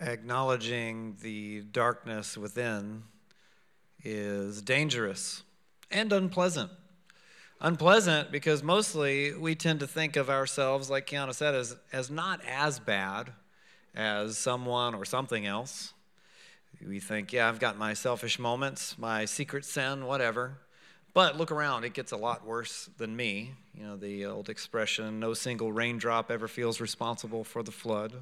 Acknowledging 0.00 1.16
the 1.20 1.60
darkness 1.60 2.38
within 2.38 3.02
is 4.02 4.62
dangerous 4.62 5.42
and 5.90 6.10
unpleasant. 6.10 6.70
Unpleasant 7.60 8.32
because 8.32 8.62
mostly 8.62 9.34
we 9.34 9.54
tend 9.54 9.80
to 9.80 9.86
think 9.86 10.16
of 10.16 10.30
ourselves, 10.30 10.88
like 10.88 11.06
Kiana 11.06 11.34
said, 11.34 11.54
as, 11.54 11.76
as 11.92 12.10
not 12.10 12.40
as 12.48 12.78
bad 12.78 13.32
as 13.94 14.38
someone 14.38 14.94
or 14.94 15.04
something 15.04 15.44
else. 15.44 15.92
We 16.86 16.98
think, 16.98 17.34
yeah, 17.34 17.46
I've 17.46 17.60
got 17.60 17.76
my 17.76 17.92
selfish 17.92 18.38
moments, 18.38 18.96
my 18.96 19.26
secret 19.26 19.66
sin, 19.66 20.06
whatever. 20.06 20.56
But 21.12 21.36
look 21.36 21.50
around, 21.50 21.84
it 21.84 21.92
gets 21.92 22.12
a 22.12 22.16
lot 22.16 22.46
worse 22.46 22.88
than 22.96 23.14
me. 23.14 23.52
You 23.74 23.84
know, 23.84 23.96
the 23.98 24.24
old 24.24 24.48
expression, 24.48 25.20
no 25.20 25.34
single 25.34 25.72
raindrop 25.72 26.30
ever 26.30 26.48
feels 26.48 26.80
responsible 26.80 27.44
for 27.44 27.62
the 27.62 27.72
flood. 27.72 28.14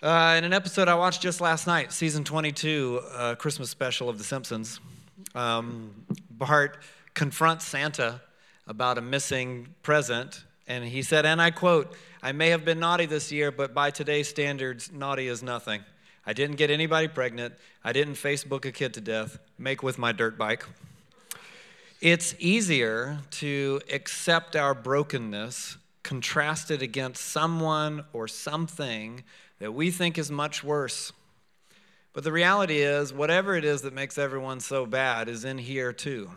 Uh, 0.00 0.36
in 0.38 0.44
an 0.44 0.52
episode 0.52 0.86
I 0.86 0.94
watched 0.94 1.20
just 1.20 1.40
last 1.40 1.66
night, 1.66 1.90
season 1.90 2.22
22, 2.22 3.00
uh, 3.16 3.34
Christmas 3.34 3.68
special 3.68 4.08
of 4.08 4.16
The 4.16 4.22
Simpsons, 4.22 4.78
um, 5.34 5.92
Bart 6.30 6.78
confronts 7.14 7.64
Santa 7.66 8.20
about 8.68 8.96
a 8.96 9.00
missing 9.00 9.74
present, 9.82 10.44
and 10.68 10.84
he 10.84 11.02
said, 11.02 11.26
and 11.26 11.42
I 11.42 11.50
quote, 11.50 11.96
I 12.22 12.30
may 12.30 12.50
have 12.50 12.64
been 12.64 12.78
naughty 12.78 13.06
this 13.06 13.32
year, 13.32 13.50
but 13.50 13.74
by 13.74 13.90
today's 13.90 14.28
standards, 14.28 14.92
naughty 14.92 15.26
is 15.26 15.42
nothing. 15.42 15.82
I 16.24 16.32
didn't 16.32 16.56
get 16.58 16.70
anybody 16.70 17.08
pregnant. 17.08 17.54
I 17.82 17.92
didn't 17.92 18.14
Facebook 18.14 18.64
a 18.66 18.70
kid 18.70 18.94
to 18.94 19.00
death, 19.00 19.40
make 19.58 19.82
with 19.82 19.98
my 19.98 20.12
dirt 20.12 20.38
bike. 20.38 20.64
It's 22.00 22.36
easier 22.38 23.18
to 23.32 23.80
accept 23.92 24.54
our 24.54 24.74
brokenness, 24.74 25.76
contrasted 26.04 26.82
against 26.82 27.24
someone 27.24 28.04
or 28.12 28.28
something 28.28 29.24
that 29.58 29.72
we 29.72 29.90
think 29.90 30.18
is 30.18 30.30
much 30.30 30.62
worse. 30.62 31.12
But 32.12 32.24
the 32.24 32.32
reality 32.32 32.78
is, 32.78 33.12
whatever 33.12 33.54
it 33.54 33.64
is 33.64 33.82
that 33.82 33.92
makes 33.92 34.18
everyone 34.18 34.60
so 34.60 34.86
bad 34.86 35.28
is 35.28 35.44
in 35.44 35.58
here 35.58 35.92
too. 35.92 36.30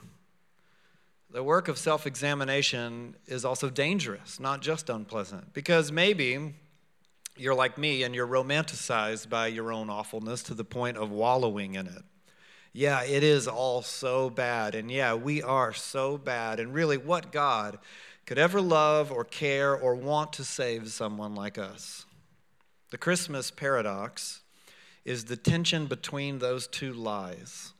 The 1.29 1.43
work 1.43 1.67
of 1.67 1.77
self 1.77 2.05
examination 2.05 3.15
is 3.25 3.45
also 3.45 3.69
dangerous, 3.69 4.39
not 4.39 4.61
just 4.61 4.89
unpleasant, 4.89 5.53
because 5.53 5.91
maybe 5.91 6.55
you're 7.37 7.55
like 7.55 7.77
me 7.77 8.03
and 8.03 8.13
you're 8.13 8.27
romanticized 8.27 9.29
by 9.29 9.47
your 9.47 9.71
own 9.71 9.89
awfulness 9.89 10.43
to 10.43 10.53
the 10.53 10.65
point 10.65 10.97
of 10.97 11.09
wallowing 11.09 11.75
in 11.75 11.87
it. 11.87 12.03
Yeah, 12.73 13.03
it 13.03 13.23
is 13.23 13.47
all 13.47 13.81
so 13.81 14.29
bad. 14.29 14.75
And 14.75 14.91
yeah, 14.91 15.13
we 15.13 15.41
are 15.41 15.73
so 15.73 16.17
bad. 16.17 16.59
And 16.59 16.73
really, 16.73 16.97
what 16.97 17.31
God 17.31 17.79
could 18.25 18.37
ever 18.37 18.61
love 18.61 19.11
or 19.11 19.23
care 19.23 19.75
or 19.75 19.95
want 19.95 20.33
to 20.33 20.43
save 20.43 20.91
someone 20.91 21.33
like 21.33 21.57
us? 21.57 22.05
The 22.91 22.97
Christmas 22.97 23.51
paradox 23.51 24.41
is 25.05 25.25
the 25.25 25.37
tension 25.37 25.87
between 25.87 26.39
those 26.39 26.67
two 26.67 26.93
lies. 26.93 27.71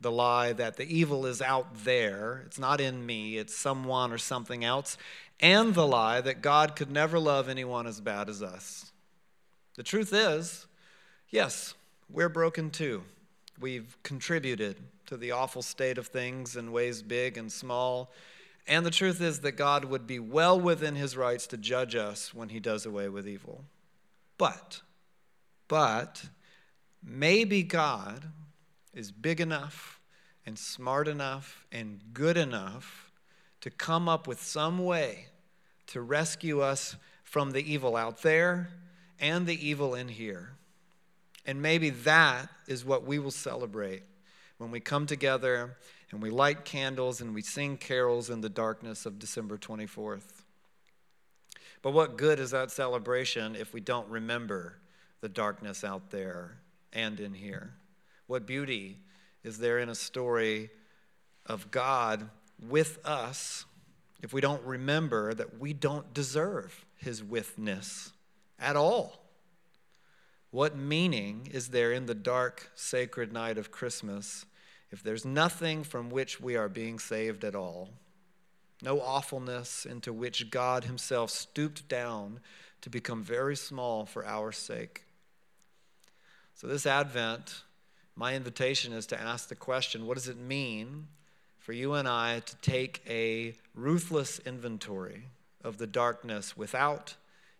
The 0.00 0.10
lie 0.10 0.54
that 0.54 0.76
the 0.76 0.84
evil 0.86 1.26
is 1.26 1.40
out 1.40 1.84
there, 1.84 2.42
it's 2.46 2.58
not 2.58 2.80
in 2.80 3.04
me, 3.04 3.36
it's 3.36 3.54
someone 3.54 4.10
or 4.10 4.18
something 4.18 4.64
else, 4.64 4.96
and 5.38 5.74
the 5.74 5.86
lie 5.86 6.20
that 6.22 6.42
God 6.42 6.76
could 6.76 6.90
never 6.90 7.18
love 7.18 7.48
anyone 7.48 7.86
as 7.86 8.00
bad 8.00 8.28
as 8.28 8.42
us. 8.42 8.90
The 9.76 9.82
truth 9.82 10.12
is, 10.14 10.66
yes, 11.28 11.74
we're 12.10 12.30
broken 12.30 12.70
too. 12.70 13.02
We've 13.60 13.96
contributed 14.02 14.76
to 15.06 15.18
the 15.18 15.32
awful 15.32 15.62
state 15.62 15.98
of 15.98 16.06
things 16.06 16.56
in 16.56 16.72
ways 16.72 17.02
big 17.02 17.36
and 17.36 17.52
small. 17.52 18.10
And 18.66 18.86
the 18.86 18.90
truth 18.90 19.20
is 19.20 19.40
that 19.40 19.52
God 19.52 19.84
would 19.84 20.06
be 20.06 20.18
well 20.18 20.58
within 20.58 20.94
his 20.94 21.18
rights 21.18 21.46
to 21.48 21.58
judge 21.58 21.94
us 21.94 22.32
when 22.32 22.48
he 22.48 22.60
does 22.60 22.86
away 22.86 23.10
with 23.10 23.28
evil. 23.28 23.64
But, 24.38 24.82
but, 25.68 26.24
maybe 27.02 27.62
God 27.62 28.24
is 28.92 29.12
big 29.12 29.40
enough 29.40 30.00
and 30.46 30.58
smart 30.58 31.08
enough 31.08 31.66
and 31.72 32.00
good 32.12 32.36
enough 32.36 33.10
to 33.60 33.70
come 33.70 34.08
up 34.08 34.26
with 34.26 34.42
some 34.42 34.84
way 34.84 35.26
to 35.86 36.00
rescue 36.00 36.60
us 36.60 36.96
from 37.22 37.52
the 37.52 37.72
evil 37.72 37.96
out 37.96 38.22
there 38.22 38.70
and 39.18 39.46
the 39.46 39.66
evil 39.66 39.94
in 39.94 40.08
here. 40.08 40.52
And 41.46 41.60
maybe 41.60 41.90
that 41.90 42.48
is 42.66 42.84
what 42.84 43.04
we 43.04 43.18
will 43.18 43.30
celebrate 43.30 44.02
when 44.58 44.70
we 44.70 44.80
come 44.80 45.06
together 45.06 45.76
and 46.10 46.22
we 46.22 46.30
light 46.30 46.64
candles 46.64 47.20
and 47.20 47.34
we 47.34 47.42
sing 47.42 47.76
carols 47.76 48.30
in 48.30 48.40
the 48.40 48.48
darkness 48.48 49.04
of 49.04 49.18
December 49.18 49.58
24th. 49.58 50.43
But 51.84 51.92
what 51.92 52.16
good 52.16 52.40
is 52.40 52.52
that 52.52 52.70
celebration 52.70 53.54
if 53.54 53.74
we 53.74 53.80
don't 53.82 54.08
remember 54.08 54.78
the 55.20 55.28
darkness 55.28 55.84
out 55.84 56.10
there 56.10 56.56
and 56.94 57.20
in 57.20 57.34
here? 57.34 57.74
What 58.26 58.46
beauty 58.46 59.00
is 59.42 59.58
there 59.58 59.78
in 59.78 59.90
a 59.90 59.94
story 59.94 60.70
of 61.44 61.70
God 61.70 62.30
with 62.58 62.98
us 63.04 63.66
if 64.22 64.32
we 64.32 64.40
don't 64.40 64.64
remember 64.64 65.34
that 65.34 65.60
we 65.60 65.74
don't 65.74 66.14
deserve 66.14 66.86
his 66.96 67.22
withness 67.22 68.12
at 68.58 68.76
all? 68.76 69.20
What 70.52 70.74
meaning 70.78 71.50
is 71.52 71.68
there 71.68 71.92
in 71.92 72.06
the 72.06 72.14
dark, 72.14 72.70
sacred 72.74 73.30
night 73.30 73.58
of 73.58 73.70
Christmas 73.70 74.46
if 74.90 75.02
there's 75.02 75.26
nothing 75.26 75.84
from 75.84 76.08
which 76.08 76.40
we 76.40 76.56
are 76.56 76.70
being 76.70 76.98
saved 76.98 77.44
at 77.44 77.54
all? 77.54 77.90
No 78.84 79.00
awfulness 79.00 79.86
into 79.86 80.12
which 80.12 80.50
God 80.50 80.84
Himself 80.84 81.30
stooped 81.30 81.88
down 81.88 82.40
to 82.82 82.90
become 82.90 83.22
very 83.24 83.56
small 83.56 84.04
for 84.04 84.26
our 84.26 84.52
sake. 84.52 85.04
So, 86.54 86.66
this 86.66 86.84
Advent, 86.84 87.62
my 88.14 88.34
invitation 88.34 88.92
is 88.92 89.06
to 89.06 89.18
ask 89.18 89.48
the 89.48 89.54
question 89.54 90.06
what 90.06 90.18
does 90.18 90.28
it 90.28 90.36
mean 90.36 91.08
for 91.58 91.72
you 91.72 91.94
and 91.94 92.06
I 92.06 92.40
to 92.40 92.56
take 92.56 93.00
a 93.08 93.54
ruthless 93.74 94.38
inventory 94.40 95.28
of 95.62 95.78
the 95.78 95.86
darkness 95.86 96.54
without 96.54 97.14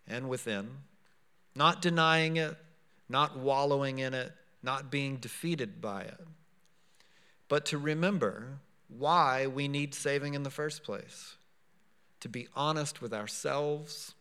and 0.06 0.28
within, 0.28 0.68
not 1.56 1.80
denying 1.80 2.36
it, 2.36 2.54
not 3.08 3.38
wallowing 3.38 3.98
in 3.98 4.12
it, 4.12 4.30
not 4.62 4.90
being 4.90 5.16
defeated 5.16 5.80
by 5.80 6.02
it, 6.02 6.20
but 7.48 7.64
to 7.64 7.78
remember 7.78 8.58
why 8.98 9.46
we 9.46 9.68
need 9.68 9.94
saving 9.94 10.34
in 10.34 10.42
the 10.42 10.50
first 10.50 10.82
place. 10.82 11.36
To 12.20 12.28
be 12.28 12.48
honest 12.54 13.02
with 13.02 13.12
ourselves 13.12 14.14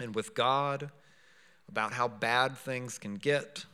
and 0.00 0.14
with 0.14 0.34
God 0.34 0.90
about 1.68 1.92
how 1.92 2.08
bad 2.08 2.56
things 2.56 2.98
can 2.98 3.14
get, 3.14 3.64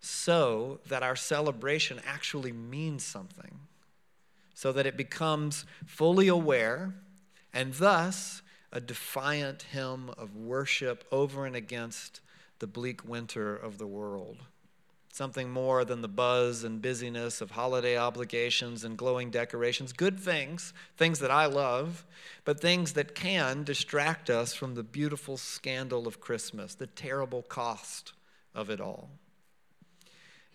so 0.00 0.80
that 0.88 1.02
our 1.02 1.16
celebration 1.16 2.00
actually 2.06 2.52
means 2.52 3.04
something, 3.04 3.60
so 4.54 4.72
that 4.72 4.86
it 4.86 4.96
becomes 4.96 5.64
fully 5.86 6.28
aware 6.28 6.94
and 7.52 7.74
thus 7.74 8.42
a 8.72 8.80
defiant 8.80 9.62
hymn 9.62 10.10
of 10.16 10.36
worship 10.36 11.04
over 11.10 11.44
and 11.44 11.56
against 11.56 12.20
the 12.60 12.66
bleak 12.66 13.04
winter 13.04 13.56
of 13.56 13.78
the 13.78 13.86
world. 13.86 14.38
Something 15.12 15.50
more 15.50 15.84
than 15.84 16.02
the 16.02 16.08
buzz 16.08 16.62
and 16.62 16.80
busyness 16.80 17.40
of 17.40 17.50
holiday 17.50 17.98
obligations 17.98 18.84
and 18.84 18.96
glowing 18.96 19.30
decorations. 19.30 19.92
Good 19.92 20.18
things, 20.20 20.72
things 20.96 21.18
that 21.18 21.32
I 21.32 21.46
love, 21.46 22.06
but 22.44 22.60
things 22.60 22.92
that 22.92 23.14
can 23.14 23.64
distract 23.64 24.30
us 24.30 24.54
from 24.54 24.76
the 24.76 24.84
beautiful 24.84 25.36
scandal 25.36 26.06
of 26.06 26.20
Christmas, 26.20 26.74
the 26.74 26.86
terrible 26.86 27.42
cost 27.42 28.12
of 28.54 28.70
it 28.70 28.80
all. 28.80 29.10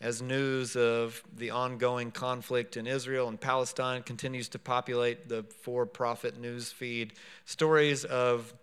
As 0.02 0.22
news 0.22 0.76
of 0.76 1.24
the 1.36 1.52
ongoing 1.52 2.12
conflict 2.12 2.78
in 2.78 2.88
Israel 2.88 3.28
and 3.28 3.40
Palestine 3.40 4.04
continues 4.04 4.50
to 4.50 4.60
populate 4.60 5.30
the 5.30 5.44
for 5.44 5.86
profit 5.86 6.40
news 6.40 6.72
feed, 6.72 7.14
stories 7.46 8.04
of 8.06 8.54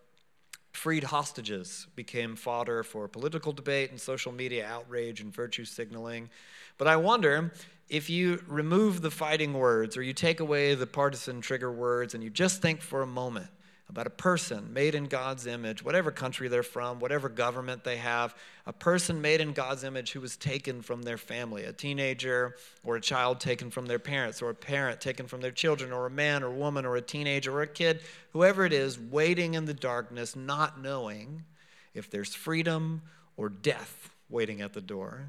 Freed 0.72 1.04
hostages 1.04 1.86
became 1.94 2.34
fodder 2.34 2.82
for 2.82 3.06
political 3.06 3.52
debate 3.52 3.90
and 3.90 4.00
social 4.00 4.32
media 4.32 4.66
outrage 4.66 5.20
and 5.20 5.32
virtue 5.32 5.64
signaling. 5.64 6.30
But 6.78 6.88
I 6.88 6.96
wonder 6.96 7.52
if 7.88 8.08
you 8.08 8.42
remove 8.46 9.02
the 9.02 9.10
fighting 9.10 9.52
words 9.52 9.96
or 9.96 10.02
you 10.02 10.14
take 10.14 10.40
away 10.40 10.74
the 10.74 10.86
partisan 10.86 11.40
trigger 11.42 11.70
words 11.70 12.14
and 12.14 12.24
you 12.24 12.30
just 12.30 12.62
think 12.62 12.80
for 12.80 13.02
a 13.02 13.06
moment 13.06 13.48
about 13.92 14.06
a 14.06 14.10
person 14.10 14.72
made 14.72 14.94
in 14.94 15.04
God's 15.04 15.46
image, 15.46 15.84
whatever 15.84 16.10
country 16.10 16.48
they're 16.48 16.62
from, 16.62 16.98
whatever 16.98 17.28
government 17.28 17.84
they 17.84 17.98
have, 17.98 18.34
a 18.64 18.72
person 18.72 19.20
made 19.20 19.42
in 19.42 19.52
God's 19.52 19.84
image 19.84 20.12
who 20.12 20.20
was 20.22 20.34
taken 20.38 20.80
from 20.80 21.02
their 21.02 21.18
family, 21.18 21.64
a 21.64 21.74
teenager 21.74 22.56
or 22.84 22.96
a 22.96 23.02
child 23.02 23.38
taken 23.38 23.70
from 23.70 23.84
their 23.84 23.98
parents, 23.98 24.40
or 24.40 24.48
a 24.48 24.54
parent 24.54 25.02
taken 25.02 25.26
from 25.26 25.42
their 25.42 25.50
children, 25.50 25.92
or 25.92 26.06
a 26.06 26.10
man 26.10 26.42
or 26.42 26.48
woman 26.48 26.86
or 26.86 26.96
a 26.96 27.02
teenager 27.02 27.52
or 27.52 27.60
a 27.60 27.66
kid, 27.66 28.00
whoever 28.32 28.64
it 28.64 28.72
is, 28.72 28.98
waiting 28.98 29.52
in 29.52 29.66
the 29.66 29.74
darkness, 29.74 30.34
not 30.34 30.80
knowing 30.80 31.44
if 31.92 32.10
there's 32.10 32.34
freedom 32.34 33.02
or 33.36 33.50
death 33.50 34.08
waiting 34.30 34.62
at 34.62 34.72
the 34.72 34.80
door. 34.80 35.28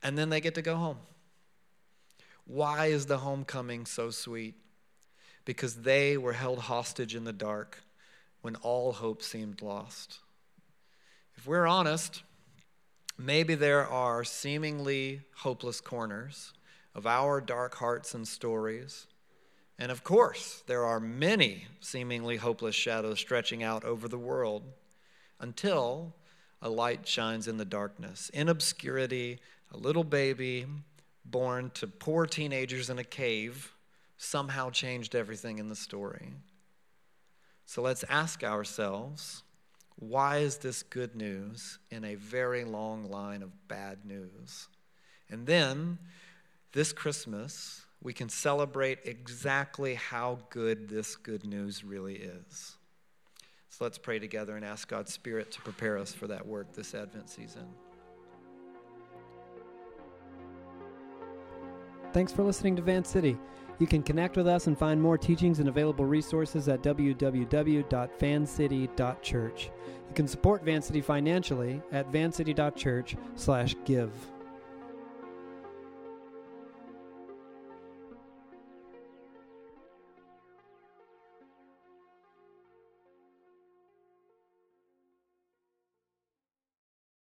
And 0.00 0.16
then 0.16 0.30
they 0.30 0.40
get 0.40 0.54
to 0.54 0.62
go 0.62 0.76
home. 0.76 0.98
Why 2.46 2.86
is 2.86 3.06
the 3.06 3.18
homecoming 3.18 3.84
so 3.84 4.10
sweet? 4.10 4.54
Because 5.44 5.76
they 5.76 6.16
were 6.16 6.32
held 6.32 6.60
hostage 6.60 7.14
in 7.14 7.24
the 7.24 7.32
dark 7.32 7.82
when 8.42 8.56
all 8.56 8.92
hope 8.92 9.22
seemed 9.22 9.62
lost. 9.62 10.18
If 11.36 11.46
we're 11.46 11.66
honest, 11.66 12.22
maybe 13.18 13.54
there 13.54 13.86
are 13.86 14.24
seemingly 14.24 15.22
hopeless 15.36 15.80
corners 15.80 16.52
of 16.94 17.06
our 17.06 17.40
dark 17.40 17.76
hearts 17.76 18.14
and 18.14 18.26
stories. 18.26 19.06
And 19.78 19.90
of 19.90 20.04
course, 20.04 20.62
there 20.66 20.84
are 20.84 21.00
many 21.00 21.66
seemingly 21.80 22.36
hopeless 22.36 22.74
shadows 22.74 23.18
stretching 23.18 23.62
out 23.62 23.84
over 23.84 24.08
the 24.08 24.18
world 24.18 24.64
until 25.38 26.14
a 26.60 26.68
light 26.68 27.08
shines 27.08 27.48
in 27.48 27.56
the 27.56 27.64
darkness. 27.64 28.30
In 28.34 28.48
obscurity, 28.48 29.38
a 29.72 29.78
little 29.78 30.04
baby 30.04 30.66
born 31.24 31.70
to 31.74 31.86
poor 31.86 32.26
teenagers 32.26 32.90
in 32.90 32.98
a 32.98 33.04
cave 33.04 33.72
somehow 34.22 34.68
changed 34.68 35.14
everything 35.14 35.58
in 35.58 35.70
the 35.70 35.74
story. 35.74 36.34
So 37.64 37.80
let's 37.80 38.04
ask 38.04 38.44
ourselves 38.44 39.42
why 39.96 40.38
is 40.38 40.58
this 40.58 40.82
good 40.82 41.16
news 41.16 41.78
in 41.90 42.04
a 42.04 42.16
very 42.16 42.64
long 42.64 43.10
line 43.10 43.42
of 43.42 43.68
bad 43.68 44.04
news? 44.04 44.68
And 45.30 45.46
then 45.46 45.98
this 46.72 46.92
Christmas, 46.92 47.86
we 48.02 48.12
can 48.12 48.28
celebrate 48.28 48.98
exactly 49.04 49.94
how 49.94 50.38
good 50.50 50.88
this 50.88 51.16
good 51.16 51.46
news 51.46 51.82
really 51.82 52.16
is. 52.16 52.76
So 53.70 53.84
let's 53.84 53.98
pray 53.98 54.18
together 54.18 54.56
and 54.56 54.64
ask 54.64 54.88
God's 54.88 55.12
Spirit 55.12 55.50
to 55.52 55.62
prepare 55.62 55.96
us 55.96 56.12
for 56.12 56.26
that 56.26 56.46
work 56.46 56.72
this 56.72 56.94
Advent 56.94 57.30
season. 57.30 57.66
Thanks 62.12 62.32
for 62.32 62.42
listening 62.42 62.76
to 62.76 62.82
Van 62.82 63.04
City. 63.04 63.38
You 63.80 63.88
can 63.88 64.02
connect 64.02 64.36
with 64.36 64.46
us 64.46 64.68
and 64.68 64.78
find 64.78 65.00
more 65.00 65.18
teachings 65.18 65.58
and 65.58 65.68
available 65.68 66.04
resources 66.04 66.68
at 66.68 66.82
www.vancity.church. 66.82 69.70
You 70.08 70.14
can 70.14 70.28
support 70.28 70.62
Vancity 70.62 71.00
financially 71.00 71.82
at 71.90 72.12
vancity.church/give. 72.12 74.12